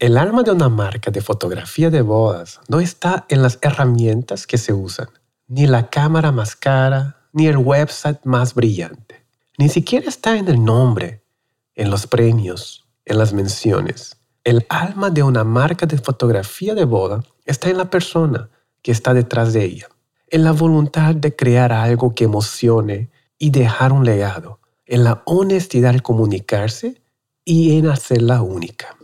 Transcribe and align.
El 0.00 0.16
alma 0.16 0.44
de 0.44 0.52
una 0.52 0.68
marca 0.68 1.10
de 1.10 1.20
fotografía 1.20 1.90
de 1.90 2.02
bodas 2.02 2.60
no 2.68 2.78
está 2.78 3.26
en 3.28 3.42
las 3.42 3.58
herramientas 3.62 4.46
que 4.46 4.56
se 4.56 4.72
usan, 4.72 5.08
ni 5.48 5.66
la 5.66 5.90
cámara 5.90 6.30
más 6.30 6.54
cara, 6.54 7.16
ni 7.32 7.48
el 7.48 7.56
website 7.56 8.20
más 8.22 8.54
brillante. 8.54 9.26
Ni 9.58 9.68
siquiera 9.68 10.08
está 10.08 10.36
en 10.36 10.46
el 10.46 10.64
nombre, 10.64 11.24
en 11.74 11.90
los 11.90 12.06
premios, 12.06 12.86
en 13.06 13.18
las 13.18 13.32
menciones. 13.32 14.16
El 14.44 14.64
alma 14.68 15.10
de 15.10 15.24
una 15.24 15.42
marca 15.42 15.84
de 15.84 15.98
fotografía 15.98 16.76
de 16.76 16.84
boda 16.84 17.24
está 17.44 17.68
en 17.68 17.78
la 17.78 17.90
persona 17.90 18.50
que 18.82 18.92
está 18.92 19.14
detrás 19.14 19.52
de 19.52 19.64
ella, 19.64 19.88
en 20.28 20.44
la 20.44 20.52
voluntad 20.52 21.16
de 21.16 21.34
crear 21.34 21.72
algo 21.72 22.14
que 22.14 22.22
emocione 22.22 23.10
y 23.36 23.50
dejar 23.50 23.92
un 23.92 24.04
legado, 24.04 24.60
en 24.86 25.02
la 25.02 25.22
honestidad 25.26 25.90
al 25.90 26.02
comunicarse 26.02 27.02
y 27.44 27.76
en 27.78 27.88
hacerla 27.88 28.42
única. 28.42 28.96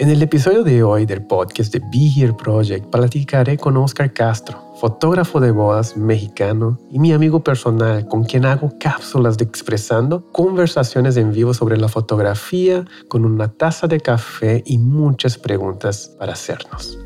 En 0.00 0.10
el 0.10 0.22
episodio 0.22 0.62
de 0.62 0.84
hoy 0.84 1.06
del 1.06 1.26
podcast 1.26 1.72
de 1.72 1.80
Be 1.80 2.08
Here 2.16 2.32
Project 2.32 2.86
platicaré 2.86 3.58
con 3.58 3.76
Oscar 3.76 4.12
Castro, 4.12 4.56
fotógrafo 4.80 5.40
de 5.40 5.50
bodas 5.50 5.96
mexicano 5.96 6.78
y 6.88 7.00
mi 7.00 7.12
amigo 7.12 7.42
personal 7.42 8.06
con 8.06 8.22
quien 8.22 8.46
hago 8.46 8.72
cápsulas 8.78 9.36
expresando 9.40 10.24
conversaciones 10.30 11.16
en 11.16 11.32
vivo 11.32 11.52
sobre 11.52 11.76
la 11.76 11.88
fotografía 11.88 12.84
con 13.08 13.24
una 13.24 13.48
taza 13.48 13.88
de 13.88 13.98
café 13.98 14.62
y 14.64 14.78
muchas 14.78 15.36
preguntas 15.36 16.14
para 16.16 16.34
hacernos. 16.34 16.96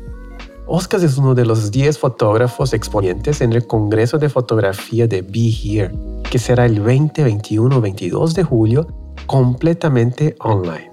Oscar 0.67 1.03
es 1.03 1.17
uno 1.17 1.33
de 1.33 1.47
los 1.47 1.71
10 1.71 1.97
fotógrafos 1.97 2.73
exponentes 2.73 3.41
en 3.41 3.53
el 3.53 3.65
Congreso 3.65 4.19
de 4.19 4.29
Fotografía 4.29 5.07
de 5.07 5.23
Be 5.23 5.49
Here, 5.49 5.91
que 6.29 6.37
será 6.37 6.67
el 6.67 6.79
20, 6.79 7.23
21, 7.23 7.81
22 7.81 8.35
de 8.35 8.43
julio 8.43 8.85
completamente 9.25 10.35
online. 10.41 10.92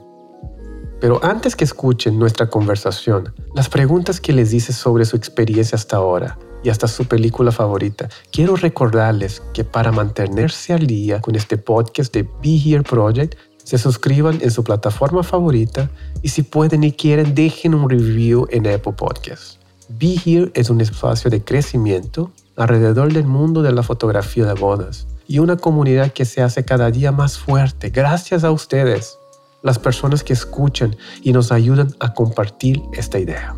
Pero 1.01 1.19
antes 1.25 1.57
que 1.57 1.65
escuchen 1.65 2.19
nuestra 2.19 2.51
conversación, 2.51 3.33
las 3.55 3.71
preguntas 3.71 4.21
que 4.21 4.35
les 4.35 4.53
hice 4.53 4.73
sobre 4.75 5.07
su 5.07 5.17
experiencia 5.17 5.77
hasta 5.77 5.97
ahora 5.97 6.39
y 6.63 6.69
hasta 6.69 6.89
su 6.89 7.07
película 7.07 7.53
favorita, 7.53 8.11
quiero 8.31 8.55
recordarles 8.55 9.43
que 9.55 9.65
para 9.65 9.93
mantenerse 9.93 10.75
al 10.75 10.87
día 10.87 11.23
con 11.23 11.37
este 11.37 11.57
podcast 11.57 12.13
de 12.13 12.25
Be 12.43 12.61
Here 12.63 12.83
Project, 12.83 13.35
se 13.65 13.79
suscriban 13.79 14.39
en 14.43 14.51
su 14.51 14.63
plataforma 14.63 15.23
favorita 15.23 15.91
y 16.23 16.29
si 16.29 16.43
pueden 16.43 16.85
y 16.85 16.93
quieren, 16.93 17.35
dejen 17.35 17.75
un 17.75 17.89
review 17.89 18.47
en 18.51 18.67
Apple 18.67 18.93
Podcasts. 18.93 19.59
Be 19.89 20.17
Here 20.23 20.51
es 20.55 20.69
un 20.69 20.81
espacio 20.81 21.31
de 21.31 21.43
crecimiento 21.43 22.31
alrededor 22.57 23.13
del 23.13 23.27
mundo 23.27 23.63
de 23.63 23.73
la 23.73 23.83
fotografía 23.83 24.45
de 24.45 24.55
bodas 24.55 25.07
y 25.27 25.39
una 25.39 25.57
comunidad 25.57 26.13
que 26.13 26.25
se 26.25 26.43
hace 26.43 26.65
cada 26.65 26.91
día 26.91 27.11
más 27.11 27.39
fuerte 27.39 27.91
gracias 27.91 28.45
a 28.45 28.51
ustedes 28.51 29.20
las 29.63 29.79
personas 29.79 30.25
que 30.25 30.33
escuchan 30.33 30.97
y 31.23 31.33
nos 31.33 31.53
ayudan 31.53 31.95
a 32.01 32.15
compartir 32.15 32.83
esta 32.93 33.19
idea. 33.19 33.55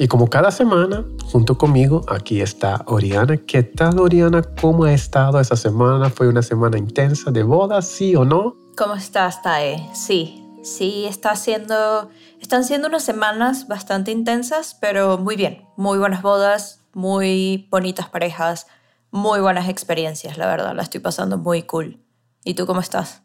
Y 0.00 0.06
como 0.06 0.28
cada 0.28 0.52
semana, 0.52 1.04
junto 1.24 1.58
conmigo, 1.58 2.04
aquí 2.08 2.40
está 2.40 2.82
Oriana. 2.86 3.36
¿Qué 3.36 3.64
tal, 3.64 3.98
Oriana? 3.98 4.42
¿Cómo 4.60 4.84
ha 4.84 4.92
estado 4.92 5.40
esa 5.40 5.56
semana? 5.56 6.08
¿Fue 6.08 6.28
una 6.28 6.42
semana 6.42 6.78
intensa 6.78 7.32
de 7.32 7.42
bodas, 7.42 7.88
sí 7.88 8.14
o 8.14 8.24
no? 8.24 8.54
¿Cómo 8.76 8.94
estás, 8.94 9.42
Tae? 9.42 9.90
Sí, 9.94 10.46
sí, 10.62 11.06
está 11.06 11.34
siendo, 11.34 12.10
están 12.40 12.62
siendo 12.62 12.86
unas 12.86 13.02
semanas 13.02 13.66
bastante 13.66 14.12
intensas, 14.12 14.76
pero 14.80 15.18
muy 15.18 15.34
bien. 15.34 15.66
Muy 15.76 15.98
buenas 15.98 16.22
bodas, 16.22 16.80
muy 16.94 17.66
bonitas 17.68 18.08
parejas, 18.08 18.68
muy 19.10 19.40
buenas 19.40 19.68
experiencias, 19.68 20.38
la 20.38 20.46
verdad. 20.46 20.76
La 20.76 20.82
estoy 20.82 21.00
pasando 21.00 21.38
muy 21.38 21.62
cool. 21.64 21.98
¿Y 22.44 22.54
tú 22.54 22.66
cómo 22.66 22.78
estás? 22.78 23.22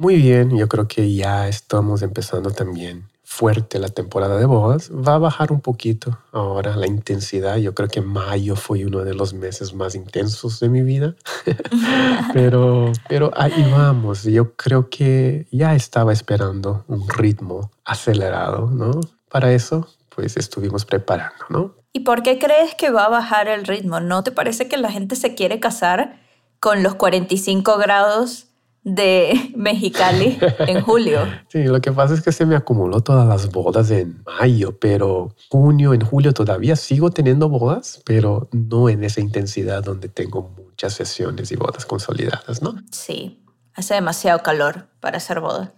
Muy 0.00 0.16
bien, 0.16 0.56
yo 0.56 0.66
creo 0.66 0.88
que 0.88 1.14
ya 1.14 1.46
estamos 1.46 2.00
empezando 2.00 2.50
también 2.52 3.10
fuerte 3.22 3.78
la 3.78 3.90
temporada 3.90 4.38
de 4.38 4.46
bodas. 4.46 4.90
Va 4.90 5.16
a 5.16 5.18
bajar 5.18 5.52
un 5.52 5.60
poquito 5.60 6.16
ahora 6.32 6.74
la 6.74 6.86
intensidad. 6.86 7.58
Yo 7.58 7.74
creo 7.74 7.90
que 7.90 8.00
mayo 8.00 8.56
fue 8.56 8.86
uno 8.86 9.04
de 9.04 9.12
los 9.12 9.34
meses 9.34 9.74
más 9.74 9.94
intensos 9.94 10.58
de 10.58 10.70
mi 10.70 10.80
vida. 10.80 11.16
pero, 12.32 12.90
pero 13.10 13.30
ahí 13.36 13.70
vamos. 13.70 14.22
Yo 14.22 14.54
creo 14.54 14.88
que 14.88 15.46
ya 15.50 15.74
estaba 15.74 16.14
esperando 16.14 16.82
un 16.88 17.06
ritmo 17.06 17.70
acelerado, 17.84 18.70
¿no? 18.70 19.02
Para 19.28 19.52
eso, 19.52 19.86
pues 20.08 20.38
estuvimos 20.38 20.86
preparando, 20.86 21.44
¿no? 21.50 21.74
¿Y 21.92 22.00
por 22.00 22.22
qué 22.22 22.38
crees 22.38 22.74
que 22.74 22.88
va 22.88 23.04
a 23.04 23.10
bajar 23.10 23.48
el 23.48 23.66
ritmo? 23.66 24.00
¿No 24.00 24.22
te 24.22 24.32
parece 24.32 24.66
que 24.66 24.78
la 24.78 24.90
gente 24.90 25.14
se 25.14 25.34
quiere 25.34 25.60
casar 25.60 26.18
con 26.58 26.82
los 26.82 26.94
45 26.94 27.76
grados 27.76 28.46
de 28.82 29.52
Mexicali 29.56 30.38
en 30.66 30.80
julio. 30.80 31.20
Sí, 31.48 31.64
lo 31.64 31.80
que 31.80 31.92
pasa 31.92 32.14
es 32.14 32.22
que 32.22 32.32
se 32.32 32.46
me 32.46 32.56
acumuló 32.56 33.00
todas 33.00 33.26
las 33.26 33.50
bodas 33.50 33.90
en 33.90 34.22
mayo, 34.24 34.78
pero 34.78 35.34
junio, 35.50 35.94
en 35.94 36.00
julio 36.00 36.32
todavía 36.32 36.76
sigo 36.76 37.10
teniendo 37.10 37.48
bodas, 37.48 38.02
pero 38.04 38.48
no 38.52 38.88
en 38.88 39.04
esa 39.04 39.20
intensidad 39.20 39.82
donde 39.82 40.08
tengo 40.08 40.54
muchas 40.56 40.94
sesiones 40.94 41.52
y 41.52 41.56
bodas 41.56 41.84
consolidadas, 41.84 42.62
¿no? 42.62 42.74
Sí, 42.90 43.44
hace 43.74 43.94
demasiado 43.94 44.40
calor 44.42 44.88
para 45.00 45.18
hacer 45.18 45.40
bodas. 45.40 45.70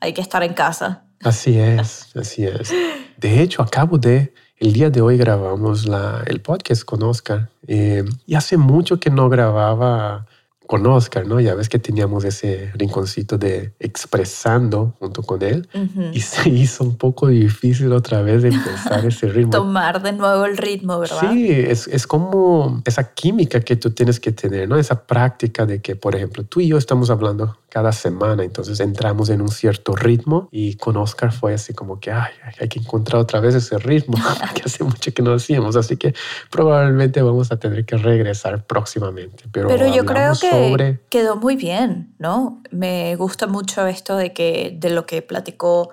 Hay 0.00 0.12
que 0.12 0.20
estar 0.20 0.42
en 0.42 0.54
casa. 0.54 1.04
Así 1.22 1.58
es, 1.58 2.16
así 2.16 2.44
es. 2.44 2.72
De 3.18 3.42
hecho, 3.42 3.62
acabo 3.62 3.98
de, 3.98 4.32
el 4.56 4.72
día 4.72 4.88
de 4.88 5.02
hoy 5.02 5.18
grabamos 5.18 5.86
la, 5.86 6.22
el 6.26 6.40
podcast 6.40 6.84
con 6.84 7.02
Oscar 7.02 7.50
eh, 7.66 8.04
y 8.26 8.34
hace 8.34 8.56
mucho 8.56 8.98
que 8.98 9.10
no 9.10 9.28
grababa 9.28 10.26
con 10.70 10.86
Oscar, 10.86 11.26
¿no? 11.26 11.40
Ya 11.40 11.56
ves 11.56 11.68
que 11.68 11.80
teníamos 11.80 12.22
ese 12.22 12.70
rinconcito 12.74 13.36
de 13.36 13.72
expresando 13.80 14.94
junto 15.00 15.20
con 15.24 15.42
él 15.42 15.68
y 16.12 16.20
se 16.20 16.48
hizo 16.48 16.84
un 16.84 16.96
poco 16.96 17.26
difícil 17.26 17.92
otra 17.92 18.22
vez 18.22 18.42
de 18.42 18.50
empezar 18.50 19.04
ese 19.04 19.26
ritmo. 19.32 19.50
Tomar 19.50 20.00
de 20.00 20.12
nuevo 20.12 20.44
el 20.44 20.56
ritmo, 20.56 21.00
¿verdad? 21.00 21.32
Sí, 21.32 21.50
es, 21.50 21.88
es, 21.88 22.06
como 22.06 22.82
esa 22.84 23.12
química 23.14 23.58
que 23.62 23.74
tú 23.74 23.90
tienes 23.90 24.20
que 24.20 24.30
tener, 24.30 24.68
¿no? 24.68 24.76
Esa 24.76 25.08
práctica 25.08 25.66
de 25.66 25.82
que, 25.82 25.96
por 25.96 26.14
ejemplo, 26.14 26.44
tú 26.44 26.60
y 26.60 26.68
yo 26.68 26.78
estamos 26.78 27.10
hablando 27.10 27.56
cada 27.68 27.90
semana, 27.90 28.44
entonces 28.44 28.78
entramos 28.80 29.28
en 29.30 29.40
un 29.40 29.48
cierto 29.48 29.96
ritmo 29.96 30.48
y 30.52 30.74
con 30.74 30.96
Oscar 30.96 31.32
fue 31.32 31.54
así 31.54 31.72
como 31.72 32.00
que 32.00 32.10
Ay, 32.10 32.32
hay 32.60 32.68
que 32.68 32.80
encontrar 32.80 33.22
otra 33.22 33.38
vez 33.38 33.54
ese 33.54 33.78
ritmo 33.78 34.18
que 34.54 34.62
hace 34.66 34.84
mucho 34.84 35.12
que 35.14 35.22
no 35.22 35.34
hacíamos, 35.34 35.76
así 35.76 35.96
que 35.96 36.14
probablemente 36.50 37.22
vamos 37.22 37.50
a 37.52 37.56
tener 37.58 37.84
que 37.84 37.96
regresar 37.96 38.64
próximamente. 38.66 39.44
Pero, 39.52 39.68
Pero 39.68 39.92
yo 39.94 40.04
creo 40.04 40.32
que 40.38 40.59
quedó 41.08 41.36
muy 41.36 41.56
bien, 41.56 42.14
¿no? 42.18 42.62
Me 42.70 43.16
gusta 43.16 43.46
mucho 43.46 43.86
esto 43.86 44.16
de 44.16 44.32
que 44.32 44.76
de 44.78 44.90
lo 44.90 45.06
que 45.06 45.22
platicó 45.22 45.90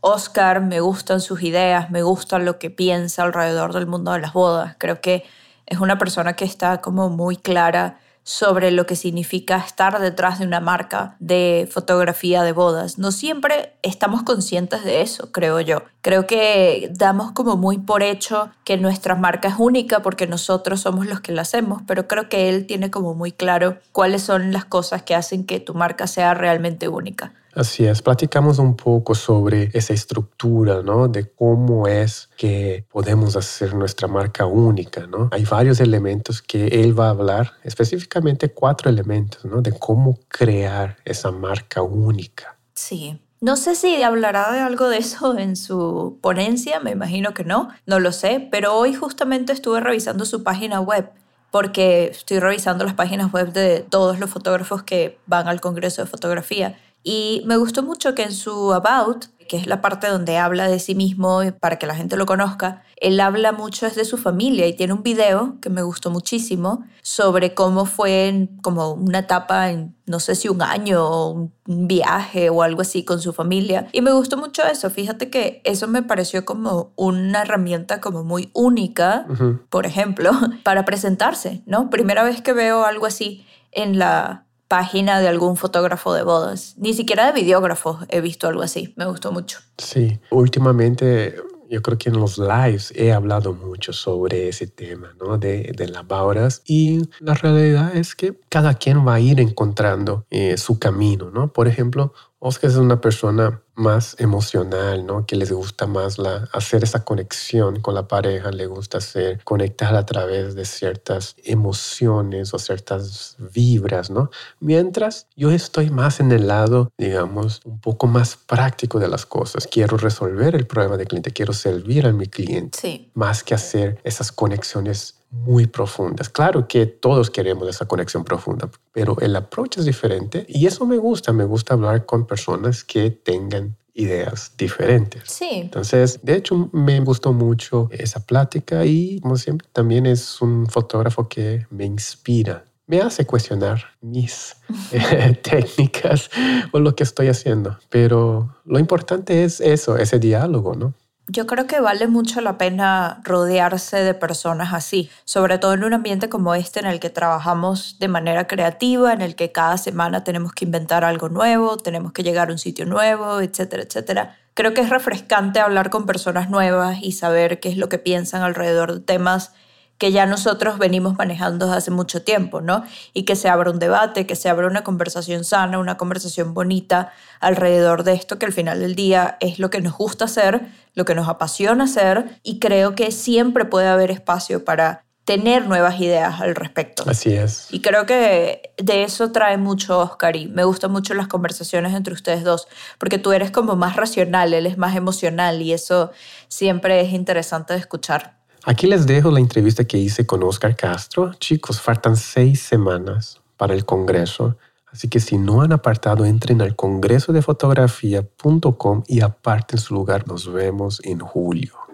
Oscar, 0.00 0.60
me 0.60 0.80
gustan 0.80 1.20
sus 1.20 1.42
ideas, 1.42 1.90
me 1.90 2.02
gusta 2.02 2.38
lo 2.38 2.58
que 2.58 2.70
piensa 2.70 3.22
alrededor 3.22 3.72
del 3.72 3.86
mundo 3.86 4.12
de 4.12 4.20
las 4.20 4.32
bodas. 4.32 4.76
Creo 4.78 5.00
que 5.00 5.24
es 5.66 5.78
una 5.80 5.98
persona 5.98 6.34
que 6.34 6.44
está 6.44 6.80
como 6.80 7.08
muy 7.08 7.36
clara 7.36 7.98
sobre 8.28 8.72
lo 8.72 8.84
que 8.84 8.94
significa 8.94 9.56
estar 9.56 9.98
detrás 10.00 10.38
de 10.38 10.44
una 10.44 10.60
marca 10.60 11.16
de 11.18 11.66
fotografía 11.70 12.42
de 12.42 12.52
bodas. 12.52 12.98
No 12.98 13.10
siempre 13.10 13.72
estamos 13.80 14.22
conscientes 14.22 14.84
de 14.84 15.00
eso, 15.00 15.32
creo 15.32 15.62
yo. 15.62 15.84
Creo 16.02 16.26
que 16.26 16.90
damos 16.92 17.32
como 17.32 17.56
muy 17.56 17.78
por 17.78 18.02
hecho 18.02 18.50
que 18.64 18.76
nuestra 18.76 19.14
marca 19.14 19.48
es 19.48 19.54
única 19.56 20.02
porque 20.02 20.26
nosotros 20.26 20.80
somos 20.80 21.06
los 21.06 21.20
que 21.20 21.32
la 21.32 21.40
hacemos, 21.40 21.80
pero 21.86 22.06
creo 22.06 22.28
que 22.28 22.50
él 22.50 22.66
tiene 22.66 22.90
como 22.90 23.14
muy 23.14 23.32
claro 23.32 23.78
cuáles 23.92 24.24
son 24.24 24.52
las 24.52 24.66
cosas 24.66 25.02
que 25.04 25.14
hacen 25.14 25.46
que 25.46 25.58
tu 25.58 25.72
marca 25.72 26.06
sea 26.06 26.34
realmente 26.34 26.86
única. 26.86 27.32
Así 27.54 27.86
es, 27.86 28.02
platicamos 28.02 28.58
un 28.58 28.76
poco 28.76 29.14
sobre 29.14 29.70
esa 29.72 29.92
estructura, 29.92 30.82
¿no? 30.82 31.08
De 31.08 31.30
cómo 31.30 31.86
es 31.86 32.28
que 32.36 32.84
podemos 32.90 33.36
hacer 33.36 33.74
nuestra 33.74 34.06
marca 34.06 34.46
única, 34.46 35.06
¿no? 35.06 35.28
Hay 35.32 35.44
varios 35.44 35.80
elementos 35.80 36.42
que 36.42 36.66
él 36.68 36.98
va 36.98 37.06
a 37.06 37.10
hablar, 37.10 37.52
específicamente 37.64 38.50
cuatro 38.50 38.90
elementos, 38.90 39.44
¿no? 39.44 39.62
De 39.62 39.72
cómo 39.72 40.18
crear 40.28 40.96
esa 41.04 41.30
marca 41.30 41.82
única. 41.82 42.56
Sí. 42.74 43.20
No 43.40 43.56
sé 43.56 43.76
si 43.76 44.02
hablará 44.02 44.50
de 44.52 44.58
algo 44.58 44.88
de 44.88 44.98
eso 44.98 45.38
en 45.38 45.54
su 45.54 46.18
ponencia, 46.20 46.80
me 46.80 46.90
imagino 46.90 47.34
que 47.34 47.44
no, 47.44 47.68
no 47.86 48.00
lo 48.00 48.10
sé, 48.10 48.48
pero 48.50 48.74
hoy 48.76 48.94
justamente 48.94 49.52
estuve 49.52 49.78
revisando 49.80 50.24
su 50.24 50.42
página 50.42 50.80
web 50.80 51.10
porque 51.50 52.08
estoy 52.08 52.40
revisando 52.40 52.84
las 52.84 52.94
páginas 52.94 53.32
web 53.32 53.52
de 53.52 53.80
todos 53.80 54.18
los 54.18 54.28
fotógrafos 54.28 54.82
que 54.82 55.18
van 55.26 55.48
al 55.48 55.60
Congreso 55.60 56.02
de 56.02 56.08
Fotografía 56.08 56.76
y 57.08 57.40
me 57.46 57.56
gustó 57.56 57.82
mucho 57.82 58.14
que 58.14 58.22
en 58.22 58.32
su 58.32 58.74
About, 58.74 59.28
que 59.48 59.56
es 59.56 59.66
la 59.66 59.80
parte 59.80 60.08
donde 60.08 60.36
habla 60.36 60.68
de 60.68 60.78
sí 60.78 60.94
mismo 60.94 61.40
para 61.58 61.78
que 61.78 61.86
la 61.86 61.94
gente 61.94 62.18
lo 62.18 62.26
conozca, 62.26 62.82
él 62.96 63.18
habla 63.20 63.52
mucho 63.52 63.86
desde 63.86 64.04
su 64.04 64.18
familia 64.18 64.66
y 64.66 64.74
tiene 64.74 64.92
un 64.92 65.02
video 65.02 65.56
que 65.62 65.70
me 65.70 65.80
gustó 65.80 66.10
muchísimo 66.10 66.84
sobre 67.00 67.54
cómo 67.54 67.86
fue 67.86 68.50
como 68.60 68.92
una 68.92 69.20
etapa 69.20 69.70
en 69.70 69.96
no 70.04 70.20
sé 70.20 70.34
si 70.34 70.50
un 70.50 70.60
año 70.60 71.02
o 71.02 71.30
un 71.66 71.88
viaje 71.88 72.50
o 72.50 72.62
algo 72.62 72.82
así 72.82 73.06
con 73.06 73.22
su 73.22 73.32
familia. 73.32 73.88
Y 73.92 74.02
me 74.02 74.12
gustó 74.12 74.36
mucho 74.36 74.62
eso. 74.64 74.90
Fíjate 74.90 75.30
que 75.30 75.62
eso 75.64 75.88
me 75.88 76.02
pareció 76.02 76.44
como 76.44 76.92
una 76.94 77.40
herramienta 77.40 78.02
como 78.02 78.22
muy 78.22 78.50
única, 78.52 79.26
por 79.70 79.86
ejemplo, 79.86 80.32
para 80.62 80.84
presentarse, 80.84 81.62
¿no? 81.64 81.88
Primera 81.88 82.22
vez 82.22 82.42
que 82.42 82.52
veo 82.52 82.84
algo 82.84 83.06
así 83.06 83.46
en 83.72 83.98
la 83.98 84.44
página 84.68 85.20
de 85.20 85.28
algún 85.28 85.56
fotógrafo 85.56 86.12
de 86.14 86.22
bodas. 86.22 86.74
Ni 86.76 86.94
siquiera 86.94 87.26
de 87.26 87.32
videógrafos 87.40 88.04
he 88.08 88.20
visto 88.20 88.46
algo 88.46 88.62
así. 88.62 88.92
Me 88.96 89.06
gustó 89.06 89.32
mucho. 89.32 89.58
Sí, 89.78 90.20
últimamente 90.30 91.36
yo 91.70 91.82
creo 91.82 91.98
que 91.98 92.08
en 92.08 92.18
los 92.18 92.38
lives 92.38 92.92
he 92.96 93.12
hablado 93.12 93.52
mucho 93.52 93.92
sobre 93.92 94.48
ese 94.48 94.66
tema, 94.66 95.14
¿no? 95.20 95.38
De, 95.38 95.72
de 95.76 95.88
las 95.88 96.06
bodas 96.06 96.62
y 96.66 97.08
la 97.20 97.34
realidad 97.34 97.94
es 97.94 98.14
que 98.14 98.38
cada 98.48 98.74
quien 98.74 99.06
va 99.06 99.14
a 99.14 99.20
ir 99.20 99.40
encontrando 99.40 100.24
eh, 100.30 100.56
su 100.56 100.78
camino, 100.78 101.30
¿no? 101.30 101.52
Por 101.52 101.68
ejemplo, 101.68 102.12
Oscar 102.40 102.70
es 102.70 102.76
una 102.76 103.00
persona 103.00 103.62
más 103.74 104.16
emocional, 104.18 105.06
¿no? 105.06 105.26
Que 105.26 105.36
les 105.36 105.50
gusta 105.50 105.86
más 105.86 106.18
la, 106.18 106.48
hacer 106.52 106.84
esa 106.84 107.04
conexión 107.04 107.80
con 107.80 107.94
la 107.94 108.06
pareja, 108.06 108.50
le 108.50 108.66
gusta 108.66 108.98
hacer 108.98 109.42
conectar 109.44 109.94
a 109.94 110.06
través 110.06 110.54
de 110.54 110.64
ciertas 110.64 111.36
emociones 111.44 112.54
o 112.54 112.58
ciertas 112.58 113.36
vibras, 113.54 114.10
¿no? 114.10 114.30
Mientras 114.60 115.26
yo 115.36 115.50
estoy 115.50 115.90
más 115.90 116.20
en 116.20 116.32
el 116.32 116.48
lado, 116.48 116.92
digamos, 116.96 117.60
un 117.64 117.80
poco 117.80 118.06
más 118.06 118.36
práctico 118.36 118.98
de 118.98 119.08
las 119.08 119.26
cosas. 119.26 119.66
Quiero 119.66 119.96
resolver 119.96 120.54
el 120.54 120.66
problema 120.66 120.96
del 120.96 121.08
cliente, 121.08 121.32
quiero 121.32 121.52
servir 121.52 122.06
a 122.06 122.12
mi 122.12 122.26
cliente, 122.26 122.78
sí. 122.80 123.10
más 123.14 123.42
que 123.42 123.54
hacer 123.54 124.00
esas 124.04 124.32
conexiones 124.32 125.17
muy 125.30 125.66
profundas. 125.66 126.28
Claro 126.28 126.66
que 126.66 126.86
todos 126.86 127.30
queremos 127.30 127.68
esa 127.68 127.86
conexión 127.86 128.24
profunda, 128.24 128.70
pero 128.92 129.16
el 129.20 129.36
approach 129.36 129.78
es 129.78 129.84
diferente 129.84 130.46
y 130.48 130.66
eso 130.66 130.86
me 130.86 130.96
gusta. 130.96 131.32
Me 131.32 131.44
gusta 131.44 131.74
hablar 131.74 132.06
con 132.06 132.26
personas 132.26 132.84
que 132.84 133.10
tengan 133.10 133.76
ideas 133.98 134.52
diferentes. 134.56 135.22
Sí. 135.26 135.48
Entonces, 135.52 136.20
de 136.22 136.36
hecho, 136.36 136.70
me 136.72 137.00
gustó 137.00 137.32
mucho 137.32 137.88
esa 137.90 138.24
plática 138.24 138.86
y, 138.86 139.20
como 139.20 139.36
siempre, 139.36 139.68
también 139.72 140.06
es 140.06 140.40
un 140.40 140.66
fotógrafo 140.66 141.28
que 141.28 141.66
me 141.70 141.84
inspira. 141.84 142.64
Me 142.86 143.00
hace 143.00 143.26
cuestionar 143.26 143.84
mis 144.00 144.56
eh, 144.92 145.38
técnicas 145.42 146.30
o 146.72 146.78
lo 146.78 146.94
que 146.94 147.02
estoy 147.02 147.28
haciendo. 147.28 147.76
Pero 147.90 148.56
lo 148.64 148.78
importante 148.78 149.44
es 149.44 149.60
eso, 149.60 149.96
ese 149.98 150.18
diálogo, 150.18 150.74
¿no? 150.74 150.94
Yo 151.30 151.46
creo 151.46 151.66
que 151.66 151.80
vale 151.80 152.06
mucho 152.06 152.40
la 152.40 152.56
pena 152.56 153.20
rodearse 153.22 153.98
de 153.98 154.14
personas 154.14 154.72
así, 154.72 155.10
sobre 155.26 155.58
todo 155.58 155.74
en 155.74 155.84
un 155.84 155.92
ambiente 155.92 156.30
como 156.30 156.54
este 156.54 156.80
en 156.80 156.86
el 156.86 157.00
que 157.00 157.10
trabajamos 157.10 157.98
de 157.98 158.08
manera 158.08 158.46
creativa, 158.46 159.12
en 159.12 159.20
el 159.20 159.36
que 159.36 159.52
cada 159.52 159.76
semana 159.76 160.24
tenemos 160.24 160.52
que 160.52 160.64
inventar 160.64 161.04
algo 161.04 161.28
nuevo, 161.28 161.76
tenemos 161.76 162.12
que 162.12 162.22
llegar 162.22 162.48
a 162.48 162.52
un 162.52 162.58
sitio 162.58 162.86
nuevo, 162.86 163.42
etcétera, 163.42 163.82
etcétera. 163.82 164.38
Creo 164.54 164.72
que 164.72 164.80
es 164.80 164.88
refrescante 164.88 165.60
hablar 165.60 165.90
con 165.90 166.06
personas 166.06 166.48
nuevas 166.48 166.96
y 167.02 167.12
saber 167.12 167.60
qué 167.60 167.68
es 167.68 167.76
lo 167.76 167.90
que 167.90 167.98
piensan 167.98 168.40
alrededor 168.40 168.94
de 168.94 169.00
temas 169.00 169.52
que 169.98 170.12
ya 170.12 170.26
nosotros 170.26 170.78
venimos 170.78 171.18
manejando 171.18 171.70
hace 171.72 171.90
mucho 171.90 172.22
tiempo, 172.22 172.60
¿no? 172.60 172.84
Y 173.12 173.24
que 173.24 173.34
se 173.34 173.48
abra 173.48 173.70
un 173.70 173.80
debate, 173.80 174.26
que 174.26 174.36
se 174.36 174.48
abra 174.48 174.68
una 174.68 174.84
conversación 174.84 175.44
sana, 175.44 175.78
una 175.78 175.96
conversación 175.96 176.54
bonita 176.54 177.12
alrededor 177.40 178.04
de 178.04 178.12
esto 178.12 178.38
que 178.38 178.46
al 178.46 178.52
final 178.52 178.78
del 178.78 178.94
día 178.94 179.36
es 179.40 179.58
lo 179.58 179.70
que 179.70 179.80
nos 179.80 179.96
gusta 179.98 180.26
hacer, 180.26 180.68
lo 180.98 181.04
que 181.04 181.14
nos 181.14 181.28
apasiona 181.28 181.84
hacer 181.84 182.40
y 182.42 182.58
creo 182.58 182.96
que 182.96 183.12
siempre 183.12 183.64
puede 183.64 183.86
haber 183.86 184.10
espacio 184.10 184.64
para 184.64 185.04
tener 185.24 185.68
nuevas 185.68 186.00
ideas 186.00 186.40
al 186.40 186.56
respecto. 186.56 187.04
Así 187.06 187.32
es. 187.32 187.68
Y 187.70 187.80
creo 187.82 188.04
que 188.04 188.72
de 188.78 189.04
eso 189.04 189.30
trae 189.30 189.58
mucho 189.58 190.00
Oscar 190.00 190.34
y 190.34 190.48
me 190.48 190.64
gustan 190.64 190.90
mucho 190.90 191.14
las 191.14 191.28
conversaciones 191.28 191.94
entre 191.94 192.14
ustedes 192.14 192.42
dos, 192.42 192.66
porque 192.98 193.18
tú 193.18 193.30
eres 193.30 193.52
como 193.52 193.76
más 193.76 193.94
racional, 193.94 194.52
él 194.52 194.66
es 194.66 194.76
más 194.76 194.96
emocional 194.96 195.62
y 195.62 195.72
eso 195.72 196.10
siempre 196.48 197.00
es 197.00 197.12
interesante 197.12 197.74
de 197.74 197.78
escuchar. 197.78 198.38
Aquí 198.64 198.88
les 198.88 199.06
dejo 199.06 199.30
la 199.30 199.38
entrevista 199.38 199.84
que 199.84 199.98
hice 199.98 200.26
con 200.26 200.42
Oscar 200.42 200.74
Castro. 200.74 201.32
Chicos, 201.34 201.80
faltan 201.80 202.16
seis 202.16 202.60
semanas 202.60 203.40
para 203.56 203.74
el 203.74 203.84
Congreso, 203.84 204.56
así 204.98 205.06
que 205.06 205.20
si 205.20 205.38
no 205.38 205.62
han 205.62 205.72
apartado, 205.72 206.24
entren 206.24 206.60
al 206.60 206.74
congresodefotografía.com 206.74 209.04
y 209.06 209.20
aparten 209.20 209.78
su 209.78 209.94
lugar. 209.94 210.26
Nos 210.26 210.52
vemos 210.52 211.00
en 211.04 211.20
julio. 211.20 211.87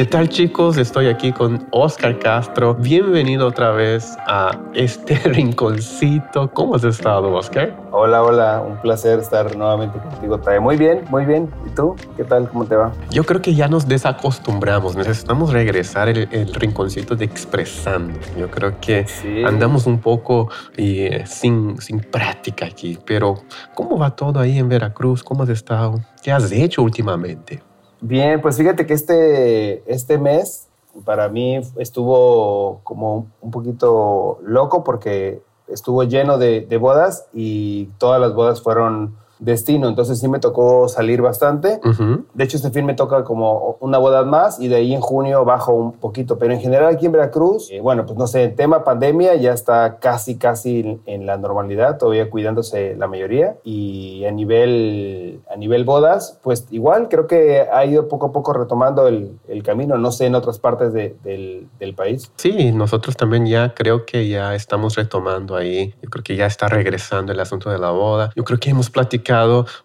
¿Qué 0.00 0.06
tal 0.06 0.30
chicos? 0.30 0.78
Estoy 0.78 1.08
aquí 1.08 1.30
con 1.30 1.68
Oscar 1.72 2.18
Castro. 2.18 2.74
Bienvenido 2.74 3.46
otra 3.46 3.70
vez 3.72 4.16
a 4.26 4.58
este 4.72 5.14
rinconcito. 5.28 6.50
¿Cómo 6.54 6.74
has 6.74 6.84
estado, 6.84 7.30
Oscar? 7.34 7.76
Hola, 7.90 8.22
hola. 8.22 8.64
Un 8.66 8.78
placer 8.80 9.18
estar 9.18 9.54
nuevamente 9.54 9.98
contigo. 9.98 10.40
Muy 10.62 10.78
bien, 10.78 11.04
muy 11.10 11.26
bien. 11.26 11.50
¿Y 11.66 11.74
tú? 11.74 11.96
¿Qué 12.16 12.24
tal? 12.24 12.48
¿Cómo 12.48 12.64
te 12.64 12.76
va? 12.76 12.92
Yo 13.10 13.24
creo 13.24 13.42
que 13.42 13.54
ya 13.54 13.68
nos 13.68 13.86
desacostumbramos. 13.86 14.96
Necesitamos 14.96 15.52
regresar 15.52 16.08
el, 16.08 16.26
el 16.32 16.54
rinconcito 16.54 17.14
de 17.14 17.26
expresando. 17.26 18.18
Yo 18.38 18.50
creo 18.50 18.80
que 18.80 19.06
sí. 19.06 19.44
andamos 19.44 19.84
un 19.84 20.00
poco 20.00 20.48
eh, 20.78 21.24
sin, 21.26 21.78
sin 21.78 22.00
práctica 22.00 22.64
aquí. 22.64 22.98
Pero, 23.04 23.34
¿cómo 23.74 23.98
va 23.98 24.16
todo 24.16 24.40
ahí 24.40 24.58
en 24.58 24.70
Veracruz? 24.70 25.22
¿Cómo 25.22 25.42
has 25.42 25.50
estado? 25.50 26.00
¿Qué 26.22 26.32
has 26.32 26.50
hecho 26.50 26.82
últimamente? 26.82 27.62
Bien, 28.00 28.40
pues 28.40 28.56
fíjate 28.56 28.86
que 28.86 28.94
este, 28.94 29.92
este 29.92 30.18
mes 30.18 30.68
para 31.04 31.28
mí 31.28 31.60
estuvo 31.76 32.80
como 32.82 33.26
un 33.40 33.50
poquito 33.50 34.38
loco 34.42 34.82
porque 34.84 35.42
estuvo 35.68 36.02
lleno 36.04 36.38
de, 36.38 36.62
de 36.62 36.76
bodas 36.78 37.26
y 37.32 37.86
todas 37.98 38.20
las 38.20 38.34
bodas 38.34 38.62
fueron 38.62 39.14
destino, 39.40 39.88
entonces 39.88 40.20
sí 40.20 40.28
me 40.28 40.38
tocó 40.38 40.88
salir 40.88 41.22
bastante. 41.22 41.80
Uh 41.84 41.88
-huh. 41.88 42.24
De 42.34 42.44
hecho, 42.44 42.56
este 42.56 42.70
fin 42.70 42.84
me 42.84 42.94
toca 42.94 43.24
como 43.24 43.76
una 43.80 43.98
boda 43.98 44.24
más 44.24 44.60
y 44.60 44.68
de 44.68 44.76
ahí 44.76 44.94
en 44.94 45.00
junio 45.00 45.44
bajo 45.44 45.72
un 45.72 45.92
poquito, 45.92 46.38
pero 46.38 46.52
en 46.52 46.60
general 46.60 46.94
aquí 46.94 47.06
en 47.06 47.12
Veracruz, 47.12 47.70
eh, 47.70 47.80
bueno, 47.80 48.04
pues 48.06 48.18
no 48.18 48.26
sé, 48.26 48.44
el 48.44 48.54
tema 48.54 48.84
pandemia 48.84 49.34
ya 49.36 49.52
está 49.52 49.96
casi, 49.98 50.36
casi 50.36 51.00
en 51.06 51.26
la 51.26 51.36
normalidad, 51.36 51.98
todavía 51.98 52.28
cuidándose 52.28 52.94
la 52.96 53.06
mayoría 53.06 53.56
y 53.64 54.24
a 54.26 54.30
nivel, 54.30 55.40
a 55.50 55.56
nivel 55.56 55.84
bodas, 55.84 56.38
pues 56.42 56.66
igual 56.70 57.08
creo 57.08 57.26
que 57.26 57.66
ha 57.72 57.84
ido 57.84 58.08
poco 58.08 58.26
a 58.26 58.32
poco 58.32 58.52
retomando 58.52 59.08
el, 59.08 59.38
el 59.48 59.62
camino, 59.62 59.96
no 59.96 60.12
sé, 60.12 60.26
en 60.26 60.34
otras 60.34 60.58
partes 60.58 60.92
de, 60.92 61.16
del, 61.24 61.66
del 61.78 61.94
país. 61.94 62.30
Sí, 62.36 62.72
nosotros 62.72 63.16
también 63.16 63.46
ya 63.46 63.74
creo 63.74 64.04
que 64.04 64.28
ya 64.28 64.54
estamos 64.54 64.96
retomando 64.96 65.56
ahí, 65.56 65.94
yo 66.02 66.10
creo 66.10 66.22
que 66.22 66.36
ya 66.36 66.46
está 66.46 66.68
regresando 66.68 67.32
el 67.32 67.40
asunto 67.40 67.70
de 67.70 67.78
la 67.78 67.90
boda, 67.90 68.30
yo 68.36 68.44
creo 68.44 68.58
que 68.58 68.70
hemos 68.70 68.90
platicado 68.90 69.29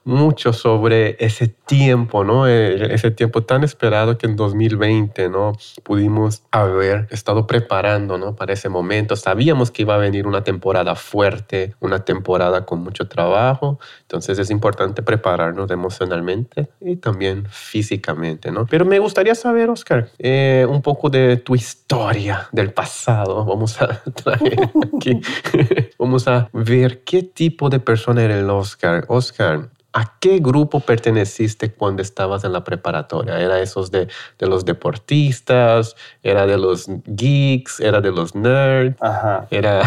mucho 0.03 0.53
sobre 0.53 1.17
ese 1.19 1.47
tiempo, 1.47 2.23
¿no? 2.23 2.47
E, 2.47 2.93
ese 2.93 3.11
tiempo 3.11 3.43
tan 3.43 3.63
esperado 3.63 4.17
que 4.17 4.25
en 4.27 4.35
2020, 4.35 5.29
¿no? 5.29 5.53
Pudimos 5.83 6.43
haber 6.51 7.07
estado 7.11 7.47
preparando, 7.47 8.17
¿no? 8.17 8.35
Para 8.35 8.53
ese 8.53 8.69
momento. 8.69 9.15
Sabíamos 9.15 9.71
que 9.71 9.83
iba 9.83 9.95
a 9.95 9.97
venir 9.97 10.27
una 10.27 10.43
temporada 10.43 10.95
fuerte, 10.95 11.75
una 11.79 12.03
temporada 12.05 12.65
con 12.65 12.81
mucho 12.81 13.07
trabajo. 13.07 13.79
Entonces 14.01 14.39
es 14.39 14.49
importante 14.49 15.03
prepararnos 15.03 15.69
emocionalmente 15.71 16.69
y 16.81 16.97
también 16.97 17.45
físicamente, 17.49 18.51
¿no? 18.51 18.65
Pero 18.65 18.85
me 18.85 18.99
gustaría 18.99 19.35
saber, 19.35 19.69
Oscar, 19.69 20.09
eh, 20.19 20.65
un 20.67 20.81
poco 20.81 21.09
de 21.09 21.37
tu 21.37 21.55
historia 21.55 22.47
del 22.51 22.73
pasado. 22.73 23.45
Vamos 23.45 23.81
a 23.81 24.01
traer 24.23 24.69
aquí. 24.95 25.21
Vamos 25.99 26.27
a 26.27 26.49
ver 26.53 27.03
qué 27.03 27.23
tipo 27.23 27.69
de 27.69 27.79
persona 27.79 28.23
era 28.23 28.37
el 28.37 28.49
Oscar. 28.49 29.05
Oscar 29.07 29.34
Oscar, 29.35 29.69
¿a 29.91 30.17
qué 30.21 30.39
grupo 30.39 30.79
perteneciste 30.79 31.73
cuando 31.73 32.01
estabas 32.01 32.45
en 32.45 32.53
la 32.53 32.63
preparatoria? 32.63 33.37
¿Era 33.37 33.59
esos 33.59 33.91
de, 33.91 34.07
de 34.39 34.47
los 34.47 34.63
deportistas? 34.63 35.97
¿Era 36.23 36.45
de 36.45 36.57
los 36.57 36.87
geeks? 37.05 37.81
¿Era 37.81 37.99
de 37.99 38.11
los 38.11 38.33
nerds? 38.33 38.95
Ajá. 39.01 39.45
Era... 39.51 39.81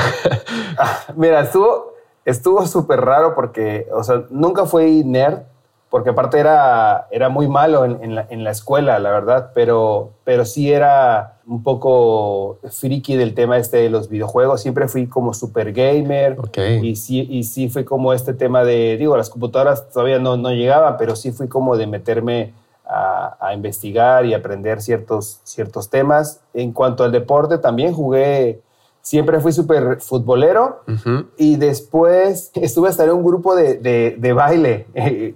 Mira, 1.16 1.40
estuvo 1.40 1.94
estuvo 2.26 2.66
súper 2.66 3.00
raro 3.00 3.34
porque, 3.34 3.88
o 3.90 4.04
sea, 4.04 4.24
nunca 4.28 4.66
fui 4.66 5.02
nerd, 5.02 5.44
porque 5.90 6.10
aparte 6.10 6.38
era, 6.38 7.06
era 7.10 7.28
muy 7.28 7.48
malo 7.48 7.84
en, 7.84 8.02
en, 8.02 8.14
la, 8.14 8.26
en, 8.28 8.44
la, 8.44 8.50
escuela, 8.50 8.98
la 8.98 9.10
verdad, 9.10 9.52
pero, 9.54 10.10
pero 10.24 10.44
sí 10.44 10.70
era 10.70 11.38
un 11.46 11.62
poco 11.62 12.58
friki 12.70 13.16
del 13.16 13.34
tema 13.34 13.56
este 13.56 13.78
de 13.78 13.90
los 13.90 14.10
videojuegos. 14.10 14.60
Siempre 14.60 14.86
fui 14.88 15.06
como 15.06 15.32
super 15.32 15.72
gamer 15.72 16.38
okay. 16.38 16.86
y, 16.86 16.96
sí, 16.96 17.26
y 17.30 17.44
sí 17.44 17.70
fue 17.70 17.86
como 17.86 18.12
este 18.12 18.34
tema 18.34 18.64
de, 18.64 18.96
digo, 18.98 19.16
las 19.16 19.30
computadoras 19.30 19.88
todavía 19.90 20.18
no, 20.18 20.36
no 20.36 20.50
llegaban, 20.50 20.96
pero 20.98 21.16
sí 21.16 21.32
fui 21.32 21.48
como 21.48 21.78
de 21.78 21.86
meterme 21.86 22.52
a, 22.84 23.36
a, 23.40 23.54
investigar 23.54 24.26
y 24.26 24.34
aprender 24.34 24.82
ciertos, 24.82 25.40
ciertos 25.44 25.88
temas. 25.88 26.42
En 26.52 26.72
cuanto 26.72 27.02
al 27.02 27.12
deporte, 27.12 27.56
también 27.56 27.94
jugué 27.94 28.60
siempre 29.08 29.40
fui 29.40 29.52
súper 29.52 30.02
futbolero 30.02 30.82
uh 30.86 30.92
-huh. 30.92 31.26
y 31.38 31.56
después 31.56 32.50
estuve 32.54 32.90
hasta 32.90 33.04
en 33.04 33.12
un 33.12 33.24
grupo 33.24 33.56
de, 33.56 33.78
de, 33.78 34.16
de 34.18 34.32
baile. 34.34 34.86